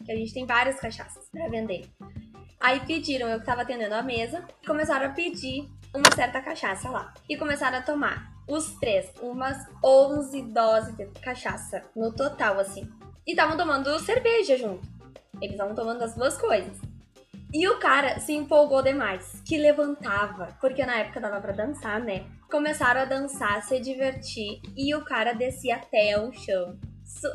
Que 0.04 0.12
a 0.12 0.16
gente 0.16 0.34
tem 0.34 0.44
várias 0.44 0.78
cachaças 0.80 1.28
para 1.30 1.48
vender. 1.48 1.88
Aí 2.60 2.80
pediram, 2.80 3.28
eu 3.28 3.38
que 3.38 3.46
tava 3.46 3.62
atendendo 3.62 3.94
a 3.94 4.02
mesa, 4.02 4.44
começaram 4.66 5.06
a 5.06 5.10
pedir 5.10 5.68
uma 5.94 6.14
certa 6.14 6.42
cachaça 6.42 6.90
lá. 6.90 7.14
E 7.28 7.36
começaram 7.36 7.78
a 7.78 7.82
tomar, 7.82 8.35
os 8.48 8.74
três, 8.76 9.12
umas 9.20 9.56
11 9.84 10.42
doses 10.42 10.96
de 10.96 11.06
cachaça 11.20 11.82
no 11.94 12.12
total, 12.12 12.58
assim. 12.60 12.88
E 13.26 13.32
estavam 13.32 13.56
tomando 13.56 13.98
cerveja 14.00 14.56
junto. 14.56 14.86
Eles 15.40 15.52
estavam 15.52 15.74
tomando 15.74 16.02
as 16.02 16.14
duas 16.14 16.36
coisas. 16.36 16.78
E 17.52 17.66
o 17.68 17.78
cara 17.78 18.18
se 18.20 18.32
empolgou 18.32 18.82
demais, 18.82 19.40
que 19.44 19.56
levantava, 19.56 20.48
porque 20.60 20.84
na 20.84 20.98
época 20.98 21.20
dava 21.20 21.40
para 21.40 21.52
dançar, 21.52 22.00
né? 22.00 22.26
Começaram 22.50 23.00
a 23.00 23.04
dançar, 23.04 23.62
se 23.62 23.80
divertir, 23.80 24.60
e 24.76 24.94
o 24.94 25.04
cara 25.04 25.32
descia 25.32 25.76
até 25.76 26.20
o 26.20 26.32
chão. 26.32 26.78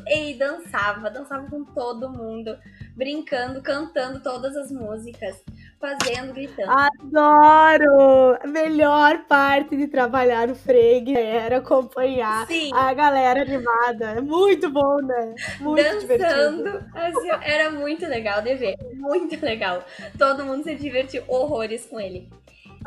E 0.07 0.33
dançava, 0.35 1.09
dançava 1.09 1.49
com 1.49 1.63
todo 1.63 2.09
mundo 2.09 2.57
brincando, 2.95 3.61
cantando 3.61 4.21
todas 4.21 4.55
as 4.55 4.71
músicas, 4.71 5.41
fazendo, 5.81 6.33
gritando. 6.33 6.71
Adoro! 6.71 8.37
A 8.41 8.47
melhor 8.47 9.25
parte 9.25 9.75
de 9.75 9.87
trabalhar 9.87 10.47
no 10.47 10.55
Freg 10.55 11.17
era 11.17 11.57
acompanhar 11.57 12.45
Sim. 12.45 12.69
a 12.73 12.93
galera 12.93 13.41
animada. 13.41 14.11
É 14.11 14.21
muito 14.21 14.69
bom, 14.69 14.97
né? 15.01 15.35
Muito 15.59 16.07
Dançando. 16.07 16.85
Assim, 16.93 17.29
era 17.41 17.71
muito 17.71 18.05
legal 18.05 18.41
de 18.41 18.55
ver. 18.55 18.77
Muito 18.93 19.43
legal. 19.43 19.83
Todo 20.17 20.45
mundo 20.45 20.63
se 20.63 20.75
divertiu 20.75 21.23
horrores 21.27 21.85
com 21.87 21.99
ele. 21.99 22.29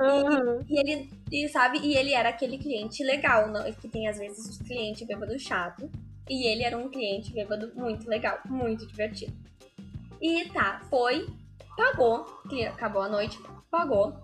Uhum. 0.01 0.65
E, 0.69 0.75
e, 0.75 0.79
ele, 0.81 1.11
e 1.31 1.49
sabe, 1.49 1.79
e 1.79 1.97
ele 1.97 2.13
era 2.13 2.29
aquele 2.29 2.59
cliente 2.59 3.05
legal, 3.05 3.49
não, 3.49 3.71
que 3.73 3.89
tem 3.89 4.09
às 4.09 4.19
vezes 4.19 4.59
cliente 4.59 5.05
bêbado 5.05 5.39
chato. 5.39 5.91
E 6.29 6.47
ele 6.47 6.63
era 6.63 6.79
um 6.79 6.89
cliente 6.89 7.33
bêbado 7.33 7.73
muito 7.75 8.09
legal, 8.09 8.39
muito 8.49 8.87
divertido. 8.87 9.33
E 10.21 10.49
tá, 10.49 10.81
foi, 10.89 11.27
pagou, 11.76 12.26
acabou 12.73 13.02
a 13.02 13.09
noite, 13.09 13.38
pagou. 13.71 14.14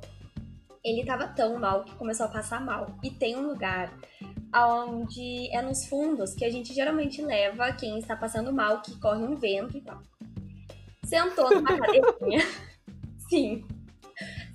Ele 0.83 1.05
tava 1.05 1.29
tão 1.29 1.59
mal 1.59 1.85
que 1.85 1.95
começou 1.97 2.27
a 2.27 2.31
passar 2.31 2.61
mal. 2.61 2.87
E 3.03 3.11
tem 3.11 3.37
um 3.37 3.49
lugar 3.49 3.93
onde 4.55 5.55
é 5.55 5.61
nos 5.61 5.87
fundos 5.87 6.35
que 6.35 6.45
a 6.45 6.51
gente 6.51 6.73
geralmente 6.73 7.21
leva 7.23 7.73
quem 7.73 7.99
está 7.99 8.17
passando 8.17 8.53
mal, 8.53 8.81
que 8.81 8.99
corre 8.99 9.23
um 9.23 9.37
vento 9.37 9.77
e 9.77 9.81
tal. 9.83 10.01
Sentou 11.05 11.51
numa 11.51 11.77
cadeirinha. 11.77 12.47
Sim. 13.29 13.67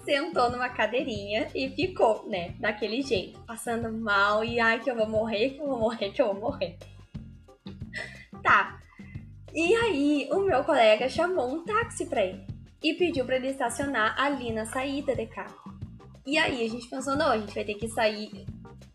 Sentou 0.03 0.49
numa 0.49 0.69
cadeirinha 0.69 1.49
e 1.53 1.69
ficou, 1.69 2.27
né, 2.27 2.55
daquele 2.59 3.01
jeito, 3.01 3.39
passando 3.41 3.91
mal 3.91 4.43
e 4.43 4.59
ai 4.59 4.79
que 4.79 4.89
eu 4.89 4.95
vou 4.95 5.07
morrer, 5.07 5.51
que 5.51 5.61
eu 5.61 5.67
vou 5.67 5.79
morrer, 5.79 6.11
que 6.11 6.21
eu 6.21 6.27
vou 6.27 6.39
morrer. 6.51 6.77
Tá. 8.43 8.79
E 9.53 9.73
aí, 9.73 10.29
o 10.31 10.41
meu 10.41 10.63
colega 10.63 11.09
chamou 11.09 11.51
um 11.51 11.63
táxi 11.63 12.05
para 12.05 12.23
ele 12.23 12.54
e 12.85 12.93
pediu 12.93 13.25
para 13.25 13.37
ele 13.37 13.47
estacionar 13.47 14.13
ali 14.15 14.53
na 14.53 14.63
saída 14.67 15.15
de 15.15 15.25
carro. 15.25 15.73
E 16.23 16.37
aí 16.37 16.63
a 16.63 16.69
gente 16.69 16.87
pensou, 16.87 17.15
não, 17.15 17.31
a 17.31 17.37
gente 17.37 17.55
vai 17.55 17.63
ter 17.63 17.73
que 17.73 17.87
sair 17.87 18.45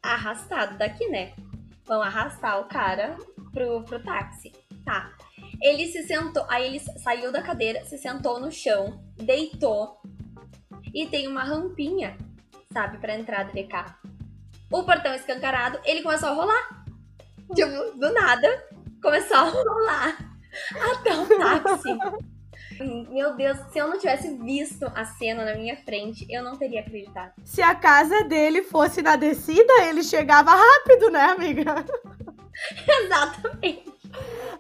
arrastado 0.01 0.79
daqui, 0.79 1.09
né? 1.09 1.35
Vão 1.85 2.01
arrastar 2.01 2.61
o 2.61 2.67
cara 2.67 3.19
pro, 3.53 3.83
pro 3.83 4.01
táxi. 4.01 4.53
Tá. 4.85 5.13
Ele 5.61 5.89
se 5.89 6.05
sentou, 6.05 6.47
aí 6.49 6.67
ele 6.67 6.79
saiu 6.79 7.33
da 7.33 7.43
cadeira, 7.43 7.85
se 7.85 7.99
sentou 7.99 8.39
no 8.39 8.53
chão, 8.53 9.03
deitou 9.17 10.01
e 10.95 11.09
tem 11.09 11.27
uma 11.27 11.43
rampinha, 11.43 12.17
sabe, 12.73 12.99
pra 12.99 13.19
entrada 13.19 13.53
de 13.53 13.65
carro. 13.65 13.97
O 14.71 14.85
portão 14.85 15.13
escancarado, 15.13 15.81
ele 15.85 16.03
começou 16.03 16.29
a 16.29 16.35
rolar. 16.35 16.85
Tipo, 17.57 17.99
do 17.99 18.13
nada, 18.13 18.69
começou 19.03 19.37
a 19.37 19.49
rolar. 19.49 20.17
Até 20.93 21.13
o 21.13 21.27
táxi. 21.27 22.30
Meu 22.85 23.35
Deus, 23.37 23.59
se 23.71 23.79
eu 23.79 23.89
não 23.89 23.99
tivesse 23.99 24.37
visto 24.39 24.91
a 24.95 25.05
cena 25.05 25.45
na 25.45 25.55
minha 25.55 25.77
frente, 25.77 26.27
eu 26.31 26.43
não 26.43 26.57
teria 26.57 26.81
acreditado. 26.81 27.33
Se 27.45 27.61
a 27.61 27.75
casa 27.75 28.25
dele 28.25 28.63
fosse 28.63 29.03
na 29.03 29.17
descida, 29.17 29.73
ele 29.85 30.03
chegava 30.03 30.51
rápido, 30.51 31.11
né, 31.11 31.25
amiga? 31.25 31.85
Exatamente. 33.05 33.93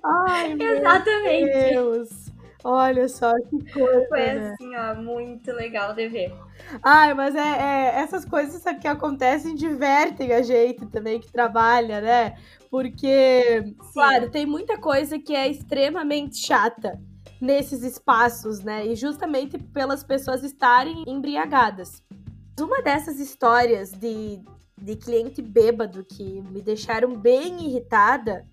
Ai, 0.04 0.52
Exatamente. 0.52 1.70
Deus. 1.70 2.30
Olha 2.62 3.08
só 3.08 3.32
que 3.40 3.72
coisa. 3.72 4.06
Foi 4.08 4.18
né? 4.18 4.52
assim, 4.52 4.76
ó, 4.76 4.94
muito 4.94 5.50
legal 5.52 5.94
de 5.94 6.08
ver. 6.08 6.34
Ai, 6.82 7.14
mas 7.14 7.34
é, 7.34 7.40
é, 7.40 8.00
essas 8.00 8.24
coisas 8.26 8.62
que 8.78 8.86
acontecem 8.86 9.54
divertem 9.54 10.32
a 10.34 10.42
gente 10.42 10.84
também 10.86 11.18
que 11.18 11.32
trabalha, 11.32 12.02
né? 12.02 12.36
Porque, 12.70 13.62
Sim. 13.64 13.76
claro, 13.94 14.30
tem 14.30 14.44
muita 14.44 14.76
coisa 14.78 15.18
que 15.18 15.34
é 15.34 15.48
extremamente 15.48 16.36
chata 16.36 17.00
nesses 17.40 17.82
espaços, 17.82 18.60
né? 18.60 18.86
E 18.86 18.94
justamente 18.94 19.58
pelas 19.58 20.04
pessoas 20.04 20.42
estarem 20.42 21.04
embriagadas. 21.06 22.02
Uma 22.60 22.82
dessas 22.82 23.18
histórias 23.18 23.90
de, 23.92 24.42
de 24.76 24.96
cliente 24.96 25.40
bêbado 25.40 26.04
que 26.04 26.42
me 26.42 26.60
deixaram 26.60 27.16
bem 27.16 27.64
irritada 27.64 28.46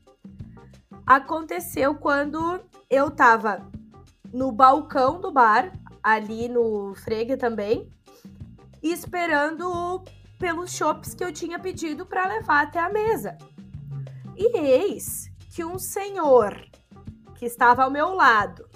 aconteceu 1.06 1.96
quando 1.96 2.60
eu 2.90 3.12
tava 3.12 3.70
no 4.34 4.52
balcão 4.52 5.20
do 5.20 5.32
bar, 5.32 5.72
ali 6.02 6.48
no 6.48 6.94
Frega 6.96 7.38
também, 7.38 7.90
esperando 8.82 10.04
pelos 10.40 10.72
chopps 10.72 11.14
que 11.14 11.24
eu 11.24 11.34
tinha 11.34 11.60
pedido 11.60 12.06
para 12.06 12.28
levar 12.28 12.64
até 12.64 12.80
a 12.80 12.90
mesa. 12.90 13.38
E 14.36 14.58
eis 14.58 15.30
que 15.54 15.66
um 15.66 15.80
senhor 15.80 16.56
que 17.36 17.46
estava 17.46 17.84
ao 17.84 17.92
meu 17.92 18.14
lado, 18.14 18.67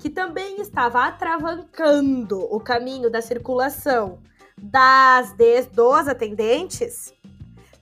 que 0.00 0.08
também 0.08 0.62
estava 0.62 1.04
atravancando 1.04 2.40
o 2.52 2.58
caminho 2.58 3.10
da 3.10 3.20
circulação 3.20 4.18
das 4.56 5.34
des, 5.34 5.66
dos 5.66 6.08
atendentes, 6.08 7.12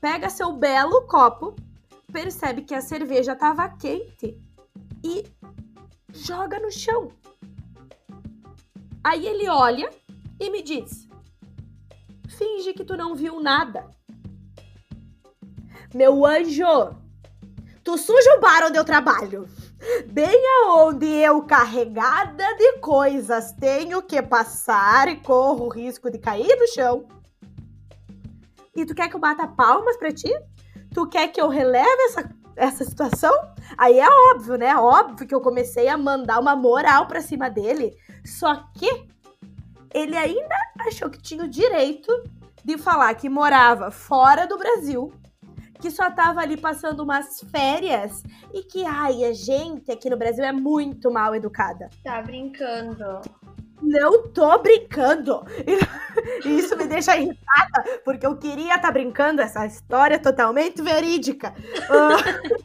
pega 0.01 0.29
seu 0.29 0.53
belo 0.53 1.07
copo, 1.07 1.55
percebe 2.13 2.63
que 2.63 2.75
a 2.75 2.81
cerveja 2.81 3.33
estava 3.33 3.69
quente 3.69 4.37
e 5.03 5.25
joga 6.13 6.59
no 6.59 6.73
chão. 6.73 7.13
Aí 9.05 9.25
ele 9.25 9.49
olha 9.49 9.89
e 10.41 10.51
me 10.51 10.61
diz: 10.61 11.09
Finge 12.29 12.73
que 12.73 12.85
tu 12.85 12.97
não 12.97 13.15
viu 13.15 13.41
nada. 13.41 13.89
Meu 15.95 16.27
anjo, 16.27 16.97
tu 17.85 17.97
suja 17.97 18.37
o 18.37 18.41
bar 18.41 18.67
onde 18.67 18.77
eu 18.77 18.85
trabalho. 18.85 19.49
Bem 20.11 20.41
aonde 20.65 21.07
eu, 21.07 21.43
carregada 21.43 22.45
de 22.57 22.79
coisas, 22.79 23.53
tenho 23.53 24.03
que 24.03 24.21
passar 24.21 25.09
e 25.09 25.17
corro 25.17 25.67
o 25.67 25.69
risco 25.69 26.11
de 26.11 26.19
cair 26.19 26.57
no 26.59 26.67
chão. 26.69 27.07
E 28.75 28.85
tu 28.85 28.95
quer 28.95 29.09
que 29.09 29.17
eu 29.17 29.21
bata 29.21 29.47
palmas 29.47 29.97
pra 29.97 30.13
ti? 30.13 30.33
Tu 30.93 31.07
quer 31.09 31.29
que 31.29 31.41
eu 31.41 31.49
releve 31.49 32.03
essa, 32.03 32.31
essa 32.57 32.85
situação? 32.85 33.33
Aí 33.77 34.01
é 34.01 34.09
óbvio, 34.33 34.57
né? 34.57 34.77
Óbvio 34.77 35.27
que 35.27 35.35
eu 35.35 35.41
comecei 35.41 35.89
a 35.89 35.97
mandar 35.97 36.41
uma 36.41 36.57
moral 36.57 37.07
pra 37.07 37.21
cima 37.21 37.49
dele. 37.49 37.97
Só 38.25 38.57
que 38.75 39.09
ele 39.95 40.17
ainda 40.17 40.55
achou 40.81 41.09
que 41.09 41.21
tinha 41.21 41.45
o 41.45 41.49
direito 41.49 42.13
de 42.65 42.77
falar 42.77 43.15
que 43.15 43.29
morava 43.29 43.91
fora 43.91 44.47
do 44.47 44.59
Brasil 44.59 45.13
que 45.81 45.91
só 45.91 46.11
tava 46.11 46.41
ali 46.41 46.57
passando 46.57 47.03
umas 47.03 47.41
férias 47.51 48.23
e 48.53 48.63
que, 48.63 48.85
ai, 48.85 49.25
a 49.25 49.33
gente 49.33 49.91
aqui 49.91 50.11
no 50.11 50.17
Brasil 50.17 50.45
é 50.45 50.53
muito 50.53 51.11
mal 51.11 51.35
educada. 51.35 51.89
Tá 52.03 52.21
brincando. 52.23 53.21
Não 53.81 54.29
tô 54.29 54.59
brincando. 54.59 55.45
Isso 56.45 56.77
me 56.77 56.87
deixa 56.87 57.17
irritada, 57.17 58.01
porque 58.05 58.27
eu 58.27 58.37
queria 58.37 58.75
estar 58.75 58.89
tá 58.89 58.93
brincando 58.93 59.41
essa 59.41 59.65
história 59.67 60.19
totalmente 60.19 60.83
verídica. 60.83 61.55
Uh, 61.89 62.59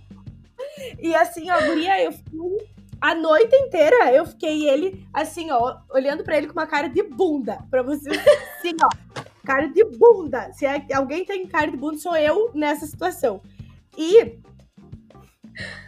e 1.00 1.16
assim, 1.16 1.52
ó, 1.52 1.62
guria, 1.62 2.04
eu 2.04 2.12
fui 2.12 2.74
a 3.04 3.14
noite 3.14 3.54
inteira 3.54 4.14
eu 4.14 4.26
fiquei 4.26 4.70
ele 4.70 5.06
assim, 5.14 5.52
ó, 5.52 5.76
olhando 5.90 6.24
para 6.24 6.38
ele 6.38 6.48
com 6.48 6.54
uma 6.54 6.66
cara 6.66 6.88
de 6.88 7.04
bunda, 7.04 7.60
para 7.70 7.84
você 7.84 8.10
assim, 8.10 8.78
ó, 8.82 9.23
cara 9.46 9.68
de 9.68 9.84
bunda. 9.84 10.52
Se 10.54 10.66
é, 10.66 10.86
alguém 10.94 11.26
tem 11.26 11.48
cara 11.48 11.70
de 11.70 11.78
bunda, 11.78 11.98
sou 11.98 12.16
eu 12.16 12.52
nessa 12.54 12.86
situação. 12.86 13.42
E 13.98 14.40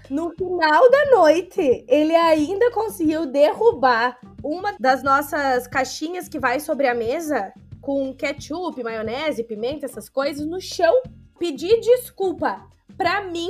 no 0.09 0.31
final 0.31 0.91
da 0.91 1.05
noite, 1.11 1.83
ele 1.87 2.15
ainda 2.15 2.71
conseguiu 2.71 3.25
derrubar 3.25 4.19
uma 4.43 4.75
das 4.79 5.01
nossas 5.01 5.65
caixinhas 5.65 6.27
que 6.27 6.39
vai 6.39 6.59
sobre 6.59 6.87
a 6.87 6.93
mesa 6.93 7.51
com 7.81 8.13
ketchup, 8.13 8.83
maionese, 8.83 9.43
pimenta, 9.43 9.85
essas 9.85 10.09
coisas 10.09 10.45
no 10.45 10.59
chão, 10.59 11.01
pedir 11.39 11.79
desculpa 11.79 12.67
para 12.97 13.23
mim 13.23 13.49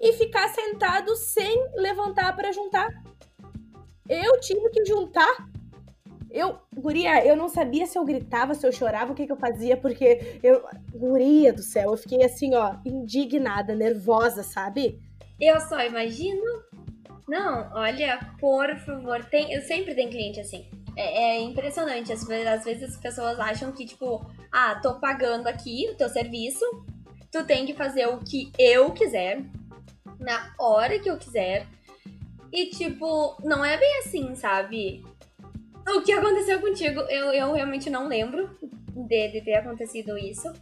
e 0.00 0.12
ficar 0.12 0.48
sentado 0.48 1.14
sem 1.16 1.66
levantar 1.74 2.34
para 2.36 2.52
juntar. 2.52 2.88
Eu 4.08 4.38
tive 4.40 4.70
que 4.70 4.84
juntar. 4.84 5.48
Eu, 6.30 6.58
guria, 6.74 7.24
eu 7.24 7.34
não 7.34 7.48
sabia 7.48 7.86
se 7.86 7.98
eu 7.98 8.04
gritava, 8.04 8.54
se 8.54 8.66
eu 8.66 8.72
chorava, 8.72 9.12
o 9.12 9.14
que, 9.14 9.26
que 9.26 9.32
eu 9.32 9.36
fazia, 9.36 9.76
porque 9.76 10.38
eu, 10.42 10.62
guria 10.92 11.52
do 11.52 11.62
céu, 11.62 11.92
eu 11.92 11.96
fiquei 11.96 12.22
assim, 12.22 12.54
ó, 12.54 12.76
indignada, 12.84 13.74
nervosa, 13.74 14.42
sabe? 14.42 15.00
Eu 15.40 15.58
só 15.60 15.80
imagino. 15.80 16.42
Não, 17.26 17.70
olha, 17.74 18.18
por 18.38 18.76
favor, 18.78 19.24
tem, 19.24 19.52
eu 19.52 19.62
sempre 19.62 19.94
tenho 19.94 20.10
cliente 20.10 20.40
assim. 20.40 20.66
É, 20.96 21.36
é 21.36 21.40
impressionante, 21.40 22.12
às 22.12 22.26
vezes, 22.26 22.46
às 22.46 22.64
vezes 22.64 22.82
as 22.90 22.96
pessoas 22.96 23.38
acham 23.38 23.72
que, 23.72 23.86
tipo, 23.86 24.26
ah, 24.50 24.78
tô 24.82 24.98
pagando 24.98 25.46
aqui 25.46 25.88
o 25.90 25.94
teu 25.94 26.08
serviço, 26.08 26.64
tu 27.30 27.44
tem 27.44 27.64
que 27.64 27.74
fazer 27.74 28.06
o 28.06 28.18
que 28.18 28.50
eu 28.58 28.90
quiser, 28.92 29.44
na 30.18 30.52
hora 30.58 30.98
que 30.98 31.08
eu 31.08 31.16
quiser. 31.16 31.66
E, 32.52 32.66
tipo, 32.70 33.36
não 33.44 33.64
é 33.64 33.76
bem 33.76 33.98
assim, 33.98 34.34
sabe? 34.34 35.04
O 35.96 36.02
que 36.02 36.12
aconteceu 36.12 36.60
contigo, 36.60 37.00
eu, 37.02 37.32
eu 37.32 37.52
realmente 37.52 37.90
não 37.90 38.08
lembro 38.08 38.50
de, 38.60 39.28
de 39.28 39.40
ter 39.40 39.54
acontecido 39.54 40.18
isso. 40.18 40.52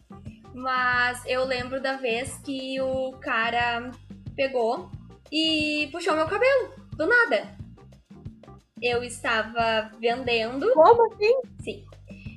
Mas 0.54 1.22
eu 1.26 1.44
lembro 1.44 1.80
da 1.80 1.96
vez 1.96 2.38
que 2.38 2.80
o 2.80 3.12
cara 3.20 3.90
pegou 4.34 4.90
e 5.30 5.88
puxou 5.92 6.14
meu 6.14 6.26
cabelo, 6.26 6.72
do 6.96 7.06
nada. 7.06 7.56
Eu 8.80 9.02
estava 9.02 9.90
vendendo. 9.98 10.72
Como 10.72 11.12
assim? 11.12 11.40
Sim. 11.62 11.84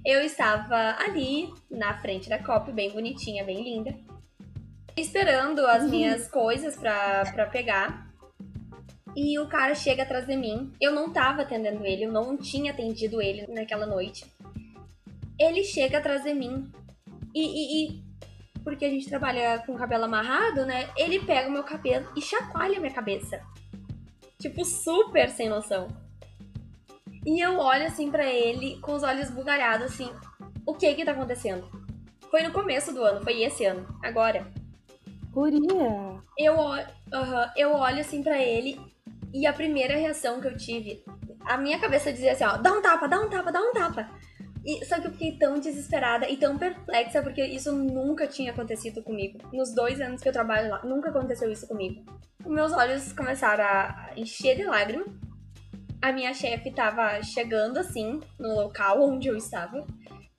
Eu 0.06 0.22
estava 0.22 0.96
ali 1.00 1.54
na 1.70 1.98
frente 2.00 2.30
da 2.30 2.40
COP, 2.40 2.72
bem 2.72 2.92
bonitinha, 2.92 3.44
bem 3.44 3.64
linda 3.64 4.10
esperando 5.02 5.66
as 5.66 5.84
uhum. 5.84 5.90
minhas 5.90 6.28
coisas 6.28 6.76
pra, 6.76 7.24
pra 7.34 7.46
pegar. 7.46 8.09
E 9.22 9.38
o 9.38 9.50
cara 9.50 9.76
chega 9.76 10.04
atrás 10.04 10.26
de 10.26 10.38
mim. 10.38 10.72
Eu 10.80 10.94
não 10.94 11.12
tava 11.12 11.42
atendendo 11.42 11.86
ele, 11.86 12.06
eu 12.06 12.12
não 12.12 12.38
tinha 12.38 12.72
atendido 12.72 13.22
ele 13.22 13.46
naquela 13.48 13.86
noite. 13.86 14.26
Ele 15.38 15.62
chega 15.62 15.98
atrás 15.98 16.24
de 16.24 16.34
mim 16.34 16.72
e, 17.36 17.42
e, 17.42 17.84
e 17.84 18.04
porque 18.64 18.86
a 18.86 18.90
gente 18.90 19.10
trabalha 19.10 19.62
com 19.66 19.76
cabelo 19.76 20.06
amarrado, 20.06 20.66
né? 20.66 20.90
Ele 20.96 21.20
pega 21.20 21.50
o 21.50 21.52
meu 21.52 21.64
cabelo 21.64 22.10
e 22.16 22.22
chacoalha 22.22 22.80
minha 22.80 22.94
cabeça. 22.94 23.42
Tipo, 24.40 24.64
super 24.64 25.30
sem 25.30 25.50
noção. 25.50 25.90
E 27.26 27.44
eu 27.44 27.60
olho 27.60 27.88
assim 27.88 28.10
para 28.10 28.26
ele 28.26 28.80
com 28.80 28.94
os 28.94 29.04
olhos 29.04 29.30
bugalhados, 29.30 29.88
assim. 29.88 30.10
O 30.66 30.76
que 30.76 30.96
que 30.96 31.04
tá 31.04 31.12
acontecendo? 31.12 31.70
Foi 32.32 32.42
no 32.42 32.54
começo 32.54 32.94
do 32.94 33.04
ano, 33.04 33.22
foi 33.22 33.44
esse 33.44 33.66
ano, 33.66 33.86
agora. 34.02 34.50
Guria. 35.34 35.60
Eu, 36.38 36.56
uh 36.56 36.86
-huh, 37.12 37.52
eu 37.58 37.74
olho 37.74 38.00
assim 38.00 38.24
para 38.24 38.42
ele 38.42 38.80
e 39.34 39.46
a 39.46 39.54
primeira 39.54 39.96
reação 39.96 40.40
que 40.42 40.48
eu 40.48 40.58
tive, 40.58 41.04
a 41.46 41.58
minha 41.58 41.80
cabeça 41.80 42.12
dizia 42.12 42.34
assim, 42.34 42.44
ó, 42.44 42.58
dá 42.58 42.74
um 42.74 42.82
tapa, 42.82 43.08
dá 43.08 43.20
um 43.20 43.30
tapa, 43.30 43.52
dá 43.52 43.62
um 43.62 43.72
tapa. 43.72 44.10
E, 44.66 44.86
só 44.86 45.00
que 45.00 45.08
eu 45.08 45.12
fiquei 45.12 45.38
tão 45.38 45.60
desesperada 45.60 46.30
e 46.30 46.38
tão 46.38 46.58
perplexa 46.58 47.22
porque 47.22 47.44
isso 47.44 47.72
nunca 47.72 48.28
tinha 48.28 48.52
acontecido 48.52 49.02
comigo. 49.02 49.40
Nos 49.54 49.74
dois 49.74 50.02
anos 50.02 50.22
que 50.22 50.28
eu 50.28 50.34
trabalho 50.34 50.70
lá, 50.70 50.84
nunca 50.84 51.10
aconteceu 51.10 51.52
isso 51.52 51.68
comigo. 51.68 52.04
Meus 52.46 52.72
olhos 52.74 53.14
começaram 53.14 53.64
a 53.64 54.12
encher 54.16 54.58
de 54.58 54.66
lágrimas. 54.66 55.08
A 56.02 56.12
minha 56.12 56.34
chefe 56.34 56.72
tava 56.72 57.22
chegando 57.24 57.78
assim 57.78 58.20
no 58.38 58.56
local 58.56 59.02
onde 59.02 59.28
eu 59.28 59.36
estava. 59.36 59.86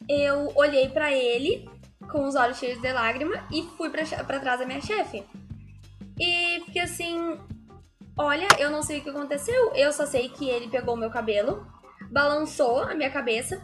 Eu 0.08 0.52
olhei 0.54 0.88
para 0.88 1.12
ele 1.12 1.68
com 2.10 2.24
os 2.24 2.34
olhos 2.34 2.58
cheios 2.58 2.80
de 2.80 2.92
lágrima 2.92 3.46
e 3.52 3.62
fui 3.76 3.90
pra 3.90 4.40
trás 4.40 4.60
da 4.60 4.66
minha 4.66 4.80
chefe. 4.80 5.22
E 6.18 6.60
fiquei 6.66 6.82
assim: 6.82 7.38
olha, 8.16 8.46
eu 8.58 8.70
não 8.70 8.82
sei 8.82 8.98
o 8.98 9.02
que 9.02 9.10
aconteceu, 9.10 9.72
eu 9.74 9.92
só 9.92 10.06
sei 10.06 10.28
que 10.28 10.48
ele 10.48 10.68
pegou 10.68 10.96
meu 10.96 11.10
cabelo, 11.10 11.66
balançou 12.10 12.80
a 12.80 12.94
minha 12.94 13.10
cabeça. 13.10 13.60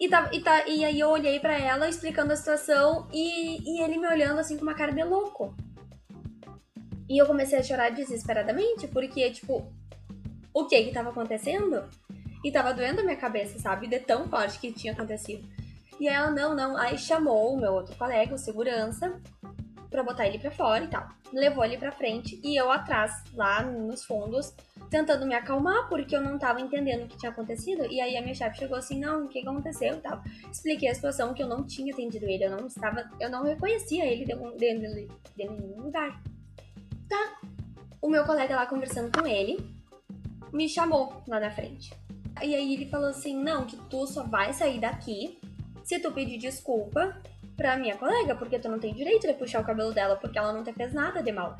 E, 0.00 0.08
tá, 0.08 0.30
e, 0.32 0.40
tá, 0.40 0.66
e 0.66 0.84
aí 0.84 0.98
eu 0.98 1.08
olhei 1.08 1.38
para 1.38 1.56
ela 1.56 1.88
explicando 1.88 2.32
a 2.32 2.36
situação 2.36 3.06
e, 3.12 3.58
e 3.62 3.82
ele 3.82 3.98
me 3.98 4.08
olhando 4.08 4.40
assim 4.40 4.56
com 4.56 4.62
uma 4.62 4.74
cara 4.74 4.92
de 4.92 5.04
louco. 5.04 5.54
E 7.08 7.18
eu 7.18 7.26
comecei 7.26 7.58
a 7.58 7.62
chorar 7.62 7.90
desesperadamente, 7.90 8.88
porque, 8.88 9.30
tipo, 9.30 9.70
o 10.52 10.66
que 10.66 10.84
que 10.84 10.92
tava 10.92 11.10
acontecendo? 11.10 11.84
E 12.44 12.50
tava 12.50 12.74
doendo 12.74 13.00
a 13.00 13.04
minha 13.04 13.16
cabeça, 13.16 13.58
sabe? 13.58 13.86
De 13.86 14.00
tão 14.00 14.28
forte 14.28 14.58
que 14.58 14.72
tinha 14.72 14.92
acontecido. 14.92 15.46
E 16.00 16.08
ela, 16.08 16.30
não, 16.30 16.54
não. 16.54 16.76
Aí 16.76 16.98
chamou 16.98 17.54
o 17.54 17.60
meu 17.60 17.72
outro 17.72 17.94
colega, 17.96 18.34
o 18.34 18.38
segurança, 18.38 19.20
pra 19.92 20.02
botar 20.02 20.26
ele 20.26 20.38
pra 20.38 20.50
fora 20.50 20.82
e 20.82 20.88
tal. 20.88 21.06
Levou 21.32 21.64
ele 21.64 21.76
pra 21.76 21.92
frente 21.92 22.40
e 22.42 22.56
eu 22.56 22.70
atrás, 22.72 23.12
lá 23.34 23.62
nos 23.62 24.04
fundos, 24.04 24.52
tentando 24.90 25.26
me 25.26 25.34
acalmar, 25.34 25.88
porque 25.88 26.16
eu 26.16 26.20
não 26.20 26.38
tava 26.38 26.60
entendendo 26.60 27.04
o 27.04 27.06
que 27.06 27.16
tinha 27.16 27.30
acontecido. 27.30 27.86
E 27.86 28.00
aí 28.00 28.16
a 28.16 28.22
minha 28.22 28.34
chefe 28.34 28.58
chegou 28.58 28.76
assim, 28.76 28.98
não, 28.98 29.26
o 29.26 29.28
que 29.28 29.40
aconteceu 29.40 29.94
e 29.94 30.00
tal. 30.00 30.20
Expliquei 30.50 30.88
a 30.88 30.94
situação 30.94 31.32
que 31.32 31.42
eu 31.42 31.46
não 31.46 31.62
tinha 31.62 31.92
atendido 31.92 32.26
ele, 32.26 32.44
eu 32.44 32.50
não 32.50 32.66
estava, 32.66 33.08
eu 33.20 33.30
não 33.30 33.44
reconhecia 33.44 34.04
ele 34.04 34.24
de, 34.24 34.34
de, 34.34 35.08
de 35.36 35.48
nenhum 35.48 35.82
lugar. 35.82 36.20
Tá. 37.08 37.40
O 38.00 38.08
meu 38.08 38.24
colega 38.24 38.56
lá 38.56 38.66
conversando 38.66 39.16
com 39.16 39.26
ele, 39.26 39.64
me 40.52 40.68
chamou 40.68 41.22
lá 41.28 41.38
na 41.38 41.50
frente. 41.50 41.92
E 42.42 42.54
aí 42.54 42.74
ele 42.74 42.86
falou 42.86 43.10
assim, 43.10 43.36
não, 43.36 43.66
que 43.66 43.76
tu 43.76 44.06
só 44.06 44.24
vai 44.24 44.52
sair 44.52 44.80
daqui 44.80 45.38
se 45.84 45.98
tu 45.98 46.10
pedir 46.12 46.38
desculpa 46.38 47.16
pra 47.62 47.76
minha 47.76 47.96
colega, 47.96 48.34
porque 48.34 48.58
tu 48.58 48.68
não 48.68 48.80
tem 48.80 48.92
direito 48.92 49.28
de 49.28 49.34
puxar 49.34 49.60
o 49.60 49.64
cabelo 49.64 49.92
dela, 49.92 50.16
porque 50.16 50.36
ela 50.36 50.52
não 50.52 50.64
te 50.64 50.72
fez 50.72 50.92
nada 50.92 51.22
de 51.22 51.30
mal. 51.30 51.56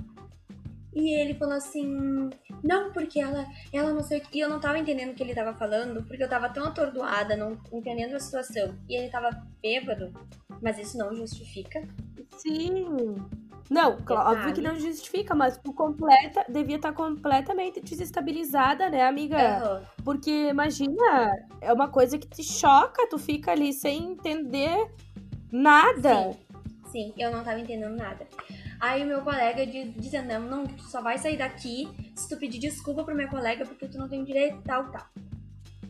E 0.92 1.14
ele 1.14 1.34
falou 1.34 1.54
assim: 1.54 2.28
Não, 2.62 2.92
porque 2.92 3.20
ela, 3.20 3.46
ela 3.72 3.92
não 3.92 4.02
sei 4.02 4.18
o 4.18 4.20
que. 4.20 4.36
E 4.36 4.40
eu 4.40 4.48
não 4.48 4.58
tava 4.58 4.78
entendendo 4.78 5.12
o 5.12 5.14
que 5.14 5.22
ele 5.22 5.34
tava 5.34 5.54
falando, 5.54 6.02
porque 6.02 6.22
eu 6.22 6.28
tava 6.28 6.50
tão 6.50 6.64
atordoada, 6.64 7.36
não 7.36 7.56
entendendo 7.72 8.14
a 8.14 8.20
situação. 8.20 8.76
E 8.88 8.96
ele 8.96 9.08
tava 9.08 9.30
bêbado. 9.62 10.12
Mas 10.60 10.78
isso 10.78 10.98
não 10.98 11.14
justifica. 11.14 11.86
Sim. 12.36 12.84
Não, 13.70 13.96
óbvio 14.10 14.52
que 14.52 14.60
não 14.60 14.76
justifica, 14.78 15.34
mas 15.34 15.56
por 15.56 15.72
completa, 15.72 16.44
devia 16.46 16.76
estar 16.76 16.92
completamente 16.92 17.80
desestabilizada, 17.80 18.90
né, 18.90 19.06
amiga? 19.06 19.38
Uhum. 19.38 20.04
Porque 20.04 20.48
imagina, 20.48 21.32
é 21.58 21.72
uma 21.72 21.88
coisa 21.88 22.18
que 22.18 22.28
te 22.28 22.42
choca, 22.42 23.08
tu 23.08 23.18
fica 23.18 23.52
ali 23.52 23.72
sem 23.72 24.12
entender 24.12 24.90
nada. 25.52 26.32
Sim, 26.32 26.38
Sim 26.90 27.12
eu 27.16 27.30
não 27.30 27.44
tava 27.44 27.60
entendendo 27.60 27.96
nada. 27.96 28.26
Aí 28.80 29.04
meu 29.04 29.20
colega 29.22 29.64
dizendo, 29.64 30.28
não, 30.28 30.40
não, 30.40 30.66
tu 30.66 30.82
só 30.84 31.00
vai 31.00 31.18
sair 31.18 31.36
daqui 31.36 31.88
se 32.16 32.28
tu 32.28 32.36
pedir 32.36 32.58
desculpa 32.58 33.04
pro 33.04 33.14
meu 33.14 33.28
colega 33.28 33.64
porque 33.64 33.86
tu 33.86 33.98
não 33.98 34.08
tem 34.08 34.24
direito, 34.24 34.60
tal, 34.62 34.90
tal. 34.90 35.06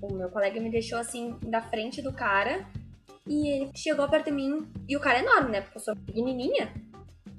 O 0.03 0.13
meu 0.13 0.29
colega 0.29 0.61
me 0.61 0.71
deixou 0.71 0.99
assim, 0.99 1.37
da 1.43 1.63
frente 1.63 2.03
do 2.03 2.13
cara, 2.13 2.67
e 3.27 3.49
ele 3.49 3.71
chegou 3.75 4.09
perto 4.09 4.27
de 4.27 4.33
mim, 4.33 4.69
e 4.89 4.97
o 4.97 5.01
cara 5.01 5.21
é 5.21 5.23
enorme, 5.23 5.53
né, 5.53 5.61
porque 5.61 5.79
eu 5.79 5.83
sou 5.83 5.97
pequenininha 5.97 6.71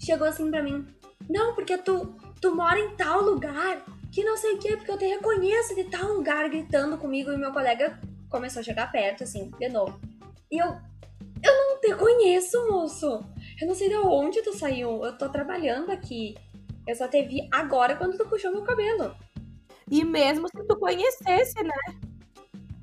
chegou 0.03 0.27
assim 0.27 0.49
pra 0.49 0.61
mim: 0.61 0.85
Não, 1.29 1.55
porque 1.55 1.77
tu, 1.77 2.15
tu 2.41 2.55
mora 2.55 2.79
em 2.79 2.95
tal 2.95 3.21
lugar, 3.21 3.83
que 4.11 4.23
não 4.23 4.37
sei 4.37 4.53
o 4.53 4.59
que, 4.59 4.75
porque 4.77 4.91
eu 4.91 4.97
te 4.97 5.05
reconheço 5.05 5.75
de 5.75 5.85
tal 5.85 6.13
lugar, 6.13 6.49
gritando 6.49 6.97
comigo. 6.97 7.31
E 7.31 7.37
meu 7.37 7.51
colega 7.51 7.99
começou 8.29 8.59
a 8.59 8.63
chegar 8.63 8.91
perto, 8.91 9.23
assim, 9.23 9.51
de 9.59 9.69
novo. 9.69 9.99
E 10.51 10.57
eu: 10.61 10.77
te 11.83 11.93
conheço, 11.95 12.65
moço. 12.69 13.19
Eu 13.61 13.67
não 13.67 13.75
sei 13.75 13.89
de 13.89 13.95
onde 13.95 14.41
tu 14.41 14.57
saiu. 14.57 15.03
Eu 15.03 15.17
tô 15.17 15.27
trabalhando 15.27 15.91
aqui. 15.91 16.35
Eu 16.87 16.95
só 16.95 17.07
te 17.07 17.21
vi 17.23 17.47
agora 17.51 17.95
quando 17.95 18.17
tu 18.17 18.25
puxou 18.25 18.51
meu 18.51 18.63
cabelo. 18.63 19.13
E 19.91 20.03
mesmo 20.05 20.47
se 20.47 20.63
tu 20.65 20.77
conhecesse, 20.77 21.61
né? 21.61 21.95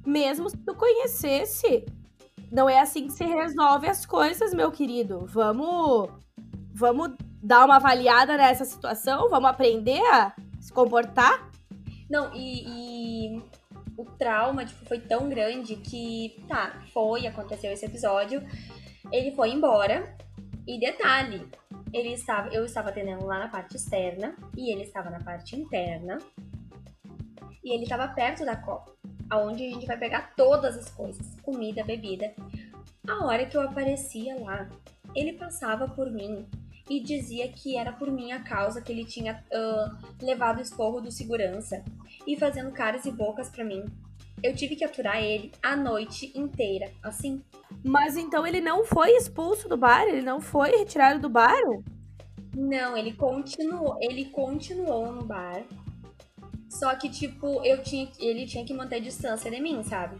Mesmo 0.07 0.51
se 0.51 0.57
tu 0.59 0.75
conhecesse, 0.75 1.87
não 2.53 2.69
é 2.69 2.79
assim 2.79 3.07
que 3.07 3.13
se 3.13 3.25
resolve 3.25 3.89
as 3.89 4.05
coisas, 4.05 4.53
meu 4.53 4.71
querido. 4.71 5.25
Vamos 5.27 6.11
vamos 6.73 7.13
dar 7.43 7.65
uma 7.65 7.77
avaliada 7.77 8.37
nessa 8.37 8.65
situação, 8.65 9.29
vamos 9.29 9.51
aprender 9.51 10.01
a 10.13 10.35
se 10.61 10.73
comportar. 10.73 11.51
Não, 12.09 12.31
e, 12.35 12.65
e 13.37 13.43
o 13.97 14.05
trauma 14.05 14.65
tipo, 14.65 14.85
foi 14.87 14.99
tão 14.99 15.29
grande 15.29 15.77
que, 15.77 16.43
tá, 16.49 16.83
foi, 16.93 17.27
aconteceu 17.27 17.71
esse 17.73 17.85
episódio, 17.85 18.43
ele 19.13 19.33
foi 19.35 19.51
embora, 19.51 20.17
e 20.67 20.79
detalhe, 20.79 21.47
ele 21.93 22.13
estava, 22.13 22.49
eu 22.49 22.65
estava 22.65 22.91
atendendo 22.91 23.27
lá 23.27 23.39
na 23.39 23.49
parte 23.49 23.77
externa, 23.77 24.35
e 24.57 24.73
ele 24.73 24.83
estava 24.83 25.11
na 25.11 25.21
parte 25.21 25.57
interna, 25.57 26.19
E 27.63 27.75
ele 27.75 27.87
tava 27.87 28.09
perto 28.09 28.45
da 28.45 28.57
copa, 28.57 28.93
aonde 29.29 29.67
a 29.67 29.71
gente 29.71 29.87
vai 29.87 29.99
pegar 29.99 30.33
todas 30.35 30.77
as 30.77 30.91
coisas, 30.91 31.37
comida, 31.43 31.85
bebida. 31.85 32.33
A 33.07 33.27
hora 33.27 33.45
que 33.45 33.57
eu 33.57 33.61
aparecia 33.61 34.35
lá, 34.41 34.69
ele 35.15 35.35
passava 35.35 35.87
por 35.89 36.11
mim 36.11 36.47
e 36.89 37.01
dizia 37.01 37.49
que 37.49 37.77
era 37.77 37.93
por 37.93 38.11
minha 38.11 38.41
causa 38.43 38.81
que 38.81 38.91
ele 38.91 39.05
tinha 39.05 39.45
uh, 39.53 40.25
levado 40.25 40.59
o 40.59 40.63
esporro 40.63 41.01
do 41.01 41.11
segurança 41.11 41.85
e 42.27 42.37
fazendo 42.37 42.73
caras 42.73 43.05
e 43.05 43.13
bocas 43.13 43.49
para 43.49 43.65
mim. 43.65 43.85
Eu 44.43 44.55
tive 44.55 44.77
que 44.77 44.85
aturar 44.85 45.23
ele 45.23 45.53
a 45.63 45.77
noite 45.77 46.33
inteira, 46.35 46.91
assim. 47.03 47.43
Mas 47.85 48.17
então 48.17 48.47
ele 48.47 48.61
não 48.61 48.85
foi 48.85 49.11
expulso 49.13 49.69
do 49.69 49.77
bar? 49.77 50.07
Ele 50.07 50.23
não 50.23 50.41
foi 50.41 50.71
retirado 50.71 51.21
do 51.21 51.29
bar? 51.29 51.61
Não, 52.57 52.97
ele 52.97 53.13
continuou, 53.13 53.97
ele 54.01 54.27
continuou 54.27 55.13
no 55.13 55.25
bar. 55.25 55.63
Só 56.69 56.95
que, 56.95 57.09
tipo, 57.09 57.65
eu 57.65 57.83
tinha, 57.83 58.11
ele 58.19 58.47
tinha 58.47 58.65
que 58.65 58.73
manter 58.73 59.01
distância 59.01 59.51
de 59.51 59.61
mim, 59.61 59.83
sabe? 59.83 60.17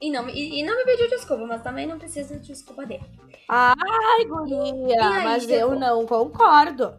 E 0.00 0.10
não, 0.10 0.28
e, 0.28 0.60
e 0.60 0.62
não 0.62 0.76
me 0.76 0.84
pediu 0.84 1.08
desculpa, 1.08 1.46
mas 1.46 1.62
também 1.62 1.86
não 1.86 1.98
precisa 1.98 2.38
de 2.38 2.46
desculpa 2.46 2.84
dele. 2.84 3.04
Ai, 3.48 4.24
guria, 4.26 5.04
aí, 5.04 5.24
mas 5.24 5.42
tipo... 5.42 5.54
eu 5.54 5.78
não 5.78 6.06
concordo. 6.06 6.94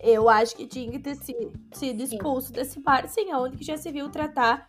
Eu 0.00 0.28
acho 0.28 0.56
que 0.56 0.66
tinha 0.66 0.90
que 0.90 0.98
ter 0.98 1.16
sido, 1.16 1.52
sido 1.72 2.02
expulso 2.02 2.52
desse 2.52 2.80
bar, 2.80 3.08
sim, 3.08 3.30
aonde 3.32 3.56
que 3.56 3.64
já 3.64 3.76
se 3.76 3.90
viu 3.90 4.08
tratar 4.08 4.68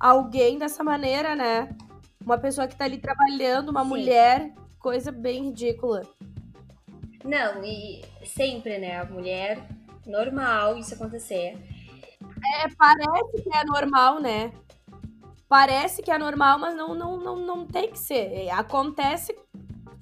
alguém 0.00 0.58
dessa 0.58 0.82
maneira, 0.82 1.36
né? 1.36 1.68
Uma 2.24 2.38
pessoa 2.38 2.66
que 2.66 2.74
tá 2.74 2.86
ali 2.86 2.98
trabalhando, 2.98 3.68
uma 3.68 3.82
sim. 3.82 3.88
mulher, 3.88 4.54
coisa 4.78 5.12
bem 5.12 5.44
ridícula. 5.44 6.02
Não, 7.22 7.62
e 7.62 8.02
sempre, 8.24 8.78
né? 8.78 8.98
A 8.98 9.04
mulher, 9.04 9.68
normal 10.06 10.78
isso 10.78 10.94
acontecer. 10.94 11.58
É, 12.62 12.68
parece 12.76 13.42
que 13.42 13.54
é 13.54 13.64
normal, 13.64 14.18
né? 14.20 14.52
Parece 15.46 16.02
que 16.02 16.10
é 16.10 16.16
normal, 16.16 16.58
mas 16.58 16.74
não, 16.74 16.94
não, 16.94 17.16
não, 17.18 17.36
não 17.36 17.66
tem 17.66 17.90
que 17.90 17.98
ser. 17.98 18.48
Acontece 18.50 19.36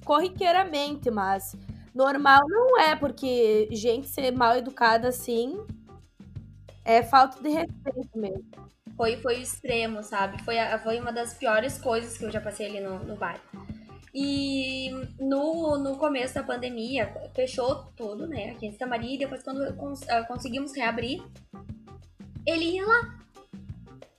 corriqueiramente, 0.05 1.11
mas 1.11 1.55
normal 1.93 2.41
não 2.47 2.79
é, 2.79 2.95
porque 2.95 3.67
gente 3.71 4.07
ser 4.07 4.31
mal 4.31 4.55
educada 4.55 5.09
assim 5.09 5.59
é 6.85 7.03
falta 7.03 7.41
de 7.41 7.49
respeito 7.49 8.17
mesmo. 8.17 8.45
Foi, 8.99 9.15
foi 9.15 9.39
o 9.39 9.41
extremo, 9.41 10.03
sabe? 10.03 10.43
Foi, 10.43 10.59
a, 10.59 10.77
foi 10.77 10.99
uma 10.99 11.13
das 11.13 11.33
piores 11.33 11.79
coisas 11.79 12.17
que 12.17 12.25
eu 12.25 12.29
já 12.29 12.41
passei 12.41 12.65
ali 12.65 12.81
no, 12.81 12.99
no 12.99 13.15
bar. 13.15 13.39
E 14.13 14.91
no, 15.17 15.77
no 15.77 15.95
começo 15.95 16.33
da 16.35 16.43
pandemia, 16.43 17.09
fechou 17.33 17.85
tudo, 17.95 18.27
né? 18.27 18.49
Aqui 18.49 18.65
em 18.65 18.73
Santa 18.73 18.87
Maria, 18.87 19.15
e 19.15 19.17
depois 19.17 19.41
quando 19.41 19.73
cons 19.77 20.01
uh, 20.01 20.27
conseguimos 20.27 20.75
reabrir, 20.75 21.23
ele 22.45 22.65
ia 22.65 22.85
lá. 22.85 23.17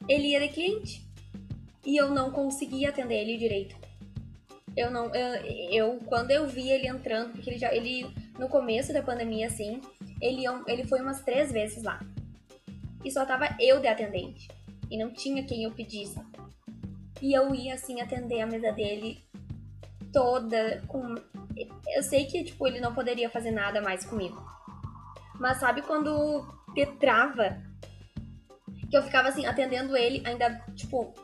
Ele 0.09 0.29
ia 0.29 0.40
de 0.40 0.49
cliente. 0.49 1.07
E 1.85 1.99
eu 1.99 2.09
não 2.09 2.31
conseguia 2.31 2.88
atender 2.88 3.21
ele 3.21 3.37
direito. 3.37 3.77
Eu 4.75 4.90
não. 4.90 5.14
Eu, 5.14 5.45
eu, 5.71 6.01
quando 6.07 6.31
eu 6.31 6.47
vi 6.47 6.71
ele 6.71 6.88
entrando, 6.88 7.33
porque 7.33 7.51
ele 7.51 7.59
já. 7.59 7.71
Ele, 7.71 8.07
no 8.38 8.49
começo 8.49 8.95
da 8.95 9.03
pandemia, 9.03 9.49
assim, 9.49 9.79
ele, 10.23 10.45
ele 10.66 10.85
foi 10.85 11.03
umas 11.03 11.21
três 11.21 11.53
vezes 11.53 11.83
lá. 11.83 12.01
E 13.05 13.11
só 13.11 13.27
tava 13.27 13.55
eu 13.61 13.79
de 13.79 13.87
atendente. 13.87 14.49
E 14.90 14.98
não 14.98 15.12
tinha 15.12 15.44
quem 15.44 15.64
eu 15.64 15.70
pedisse. 15.70 16.20
E 17.22 17.33
eu 17.33 17.55
ia 17.55 17.74
assim 17.74 18.00
atender 18.00 18.40
a 18.40 18.46
mesa 18.46 18.72
dele 18.72 19.22
toda 20.12 20.83
com. 20.88 21.14
Eu 21.94 22.03
sei 22.03 22.24
que, 22.26 22.44
tipo, 22.44 22.66
ele 22.66 22.81
não 22.81 22.94
poderia 22.94 23.31
fazer 23.31 23.50
nada 23.50 23.81
mais 23.81 24.05
comigo. 24.05 24.42
Mas 25.38 25.59
sabe 25.59 25.83
quando 25.83 26.46
te 26.74 26.87
trava? 26.98 27.62
Que 28.90 28.96
eu 28.96 29.03
ficava 29.03 29.29
assim, 29.29 29.46
atendendo 29.46 29.96
ele, 29.96 30.22
ainda, 30.26 30.61
tipo, 30.74 31.14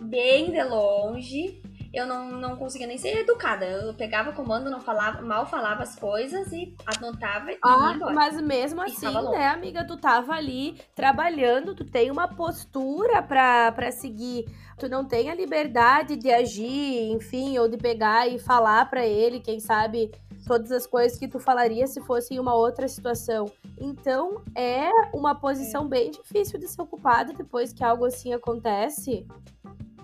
bem 0.00 0.50
de 0.50 0.62
longe. 0.62 1.62
Eu 1.92 2.06
não, 2.06 2.30
não 2.30 2.56
conseguia 2.56 2.86
nem 2.86 2.96
ser 2.96 3.18
educada. 3.18 3.64
Eu 3.66 3.92
pegava 3.94 4.32
comando, 4.32 4.70
não 4.70 4.80
falava, 4.80 5.22
mal 5.22 5.44
falava 5.46 5.82
as 5.82 5.96
coisas 5.96 6.52
e 6.52 6.74
anotava 6.86 7.50
e 7.50 7.58
ah, 7.62 7.92
embora. 7.94 8.14
Mas 8.14 8.40
mesmo 8.40 8.80
assim, 8.80 9.12
né, 9.30 9.48
amiga, 9.48 9.84
tu 9.84 9.96
tava 9.96 10.34
ali 10.34 10.80
trabalhando, 10.94 11.74
tu 11.74 11.84
tem 11.84 12.10
uma 12.10 12.28
postura 12.28 13.22
pra, 13.22 13.72
pra 13.72 13.90
seguir. 13.90 14.46
Tu 14.78 14.88
não 14.88 15.04
tem 15.04 15.30
a 15.30 15.34
liberdade 15.34 16.16
de 16.16 16.30
agir, 16.30 17.10
enfim, 17.10 17.58
ou 17.58 17.68
de 17.68 17.76
pegar 17.76 18.28
e 18.28 18.38
falar 18.38 18.88
para 18.88 19.04
ele, 19.04 19.40
quem 19.40 19.58
sabe, 19.58 20.10
todas 20.46 20.72
as 20.72 20.86
coisas 20.86 21.18
que 21.18 21.28
tu 21.28 21.38
falaria 21.38 21.86
se 21.86 22.00
fosse 22.00 22.34
em 22.34 22.38
uma 22.38 22.54
outra 22.54 22.88
situação. 22.88 23.50
Então, 23.78 24.42
é 24.54 24.88
uma 25.12 25.34
posição 25.34 25.86
bem 25.86 26.10
difícil 26.10 26.58
de 26.58 26.68
ser 26.68 26.80
ocupada 26.82 27.32
depois 27.32 27.72
que 27.72 27.84
algo 27.84 28.04
assim 28.04 28.32
acontece. 28.32 29.26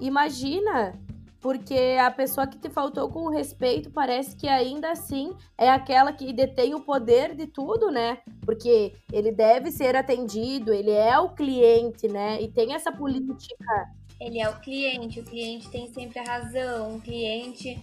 Imagina, 0.00 0.92
porque 1.46 1.96
a 2.00 2.10
pessoa 2.10 2.44
que 2.44 2.58
te 2.58 2.68
faltou 2.68 3.08
com 3.08 3.28
respeito 3.28 3.88
parece 3.88 4.34
que 4.34 4.48
ainda 4.48 4.90
assim 4.90 5.32
é 5.56 5.70
aquela 5.70 6.12
que 6.12 6.32
detém 6.32 6.74
o 6.74 6.80
poder 6.80 7.36
de 7.36 7.46
tudo, 7.46 7.88
né? 7.88 8.18
Porque 8.44 8.96
ele 9.12 9.30
deve 9.30 9.70
ser 9.70 9.94
atendido, 9.94 10.74
ele 10.74 10.90
é 10.90 11.16
o 11.20 11.28
cliente, 11.28 12.08
né? 12.08 12.42
E 12.42 12.48
tem 12.48 12.74
essa 12.74 12.90
política. 12.90 13.64
Ele 14.20 14.40
é 14.40 14.48
o 14.48 14.58
cliente, 14.58 15.20
o 15.20 15.24
cliente 15.24 15.70
tem 15.70 15.86
sempre 15.92 16.18
a 16.18 16.24
razão, 16.24 16.96
o 16.96 17.00
cliente 17.00 17.78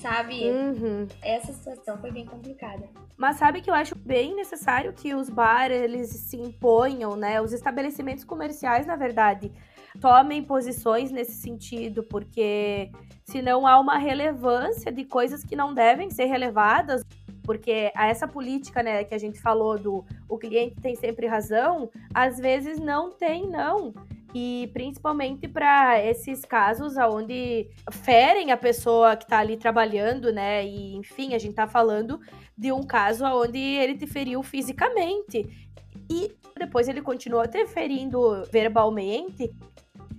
sabe? 0.00 0.50
Uhum. 0.50 1.06
Essa 1.22 1.52
situação 1.52 1.96
foi 1.98 2.10
bem 2.10 2.26
complicada. 2.26 2.88
Mas 3.16 3.36
sabe 3.36 3.62
que 3.62 3.70
eu 3.70 3.74
acho 3.74 3.94
bem 3.94 4.34
necessário 4.34 4.92
que 4.92 5.14
os 5.14 5.30
bares 5.30 5.80
eles 5.80 6.10
se 6.10 6.36
imponham, 6.36 7.14
né? 7.14 7.40
Os 7.40 7.52
estabelecimentos 7.52 8.24
comerciais, 8.24 8.86
na 8.86 8.96
verdade, 8.96 9.52
tomem 10.00 10.42
posições 10.42 11.10
nesse 11.10 11.32
sentido, 11.32 12.02
porque 12.02 12.90
senão 13.24 13.66
há 13.66 13.78
uma 13.78 13.98
relevância 13.98 14.92
de 14.92 15.04
coisas 15.04 15.44
que 15.44 15.56
não 15.56 15.72
devem 15.72 16.10
ser 16.10 16.26
relevadas, 16.26 17.02
porque 17.42 17.92
essa 17.94 18.26
política, 18.26 18.82
né, 18.82 19.04
que 19.04 19.14
a 19.14 19.18
gente 19.18 19.40
falou 19.40 19.78
do 19.78 20.04
o 20.28 20.38
cliente 20.38 20.80
tem 20.80 20.96
sempre 20.96 21.26
razão, 21.26 21.90
às 22.12 22.38
vezes 22.38 22.78
não 22.78 23.10
tem 23.10 23.48
não. 23.48 23.92
E 24.34 24.68
principalmente 24.72 25.46
para 25.46 26.02
esses 26.04 26.44
casos 26.44 26.96
onde 26.96 27.68
ferem 27.92 28.50
a 28.50 28.56
pessoa 28.56 29.14
que 29.14 29.22
está 29.24 29.38
ali 29.38 29.56
trabalhando, 29.56 30.32
né? 30.32 30.66
E 30.66 30.96
enfim, 30.96 31.34
a 31.34 31.38
gente 31.38 31.50
está 31.50 31.68
falando 31.68 32.18
de 32.58 32.72
um 32.72 32.82
caso 32.82 33.24
onde 33.24 33.58
ele 33.58 33.96
te 33.96 34.08
feriu 34.08 34.42
fisicamente. 34.42 35.68
E 36.10 36.34
depois 36.58 36.88
ele 36.88 37.00
continua 37.00 37.46
te 37.46 37.64
ferindo 37.68 38.42
verbalmente. 38.50 39.54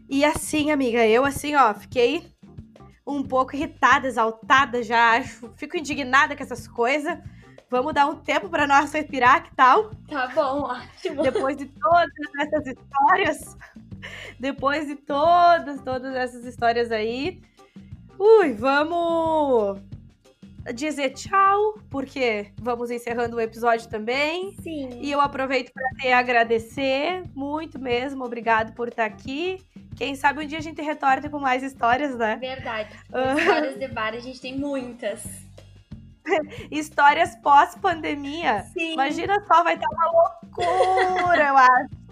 E 0.08 0.24
assim, 0.24 0.72
amiga, 0.72 1.06
eu 1.06 1.26
assim, 1.26 1.56
ó, 1.56 1.74
fiquei 1.74 2.32
um 3.06 3.24
pouco 3.24 3.56
irritada, 3.56 4.08
exaltada 4.08 4.82
já, 4.82 5.18
acho, 5.18 5.52
fico 5.56 5.78
indignada 5.78 6.36
com 6.36 6.44
essas 6.44 6.68
coisas. 6.68 7.18
Vamos 7.70 7.94
dar 7.94 8.06
um 8.06 8.16
tempo 8.16 8.48
para 8.48 8.68
nós 8.68 8.92
respirar, 8.92 9.44
que 9.44 9.56
tal? 9.56 9.92
Tá 10.08 10.28
bom, 10.28 10.62
ótimo. 10.62 11.24
Depois 11.24 11.58
de 11.58 11.66
todas 11.66 12.10
essas 12.40 12.68
histórias, 12.68 13.58
depois 14.40 14.88
de 14.88 14.96
todas, 14.96 15.82
todas 15.82 16.16
essas 16.16 16.46
histórias 16.46 16.92
aí, 16.92 17.42
ui, 18.20 18.54
vamos 18.54 19.82
dizer 20.74 21.12
tchau, 21.12 21.80
porque 21.90 22.52
vamos 22.62 22.90
encerrando 22.92 23.36
o 23.36 23.42
episódio 23.42 23.90
também. 23.90 24.56
Sim. 24.62 25.00
E 25.02 25.12
eu 25.12 25.20
aproveito 25.20 25.72
para 25.74 25.88
te 26.00 26.08
agradecer 26.12 27.24
muito 27.36 27.80
mesmo, 27.80 28.24
obrigado 28.24 28.74
por 28.74 28.88
estar 28.88 29.06
aqui. 29.06 29.66
Quem 29.96 30.16
sabe 30.16 30.44
um 30.44 30.48
dia 30.48 30.58
a 30.58 30.62
gente 30.62 30.82
retorne 30.82 31.30
com 31.30 31.40
mais 31.40 31.64
histórias, 31.64 32.16
né? 32.18 32.36
Verdade. 32.36 32.90
Histórias 33.38 33.80
de 33.80 33.88
bar 33.88 34.14
a 34.14 34.20
gente 34.20 34.42
tem 34.42 34.58
muitas. 34.58 35.24
histórias 36.72 37.36
pós-pandemia. 37.38 38.64
Sim. 38.74 38.94
Imagina 38.94 39.44
só, 39.46 39.64
vai 39.64 39.76
estar 39.76 39.88
uma 39.90 40.12
loucura, 40.12 41.48
eu 41.48 41.58
acho. 41.58 42.06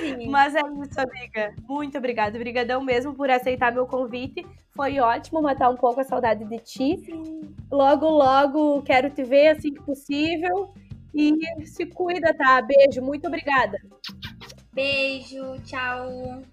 Sim. 0.00 0.28
Mas 0.28 0.54
é 0.54 0.60
isso, 0.60 1.00
amiga. 1.00 1.54
Muito 1.68 1.96
obrigada. 1.98 2.36
Obrigadão 2.36 2.82
mesmo 2.82 3.14
por 3.14 3.30
aceitar 3.30 3.72
meu 3.72 3.86
convite. 3.86 4.44
Foi 4.74 4.98
ótimo 4.98 5.40
matar 5.40 5.70
um 5.70 5.76
pouco 5.76 6.00
a 6.00 6.04
saudade 6.04 6.44
de 6.44 6.58
ti. 6.58 6.98
Sim. 7.04 7.54
Logo, 7.70 8.08
logo 8.08 8.82
quero 8.82 9.10
te 9.10 9.22
ver 9.22 9.48
assim 9.48 9.72
que 9.72 9.82
possível. 9.82 10.74
E 11.14 11.34
se 11.66 11.86
cuida, 11.86 12.34
tá? 12.34 12.60
Beijo. 12.60 13.00
Muito 13.02 13.26
obrigada. 13.26 13.78
Beijo, 14.78 15.58
tchau. 15.66 16.44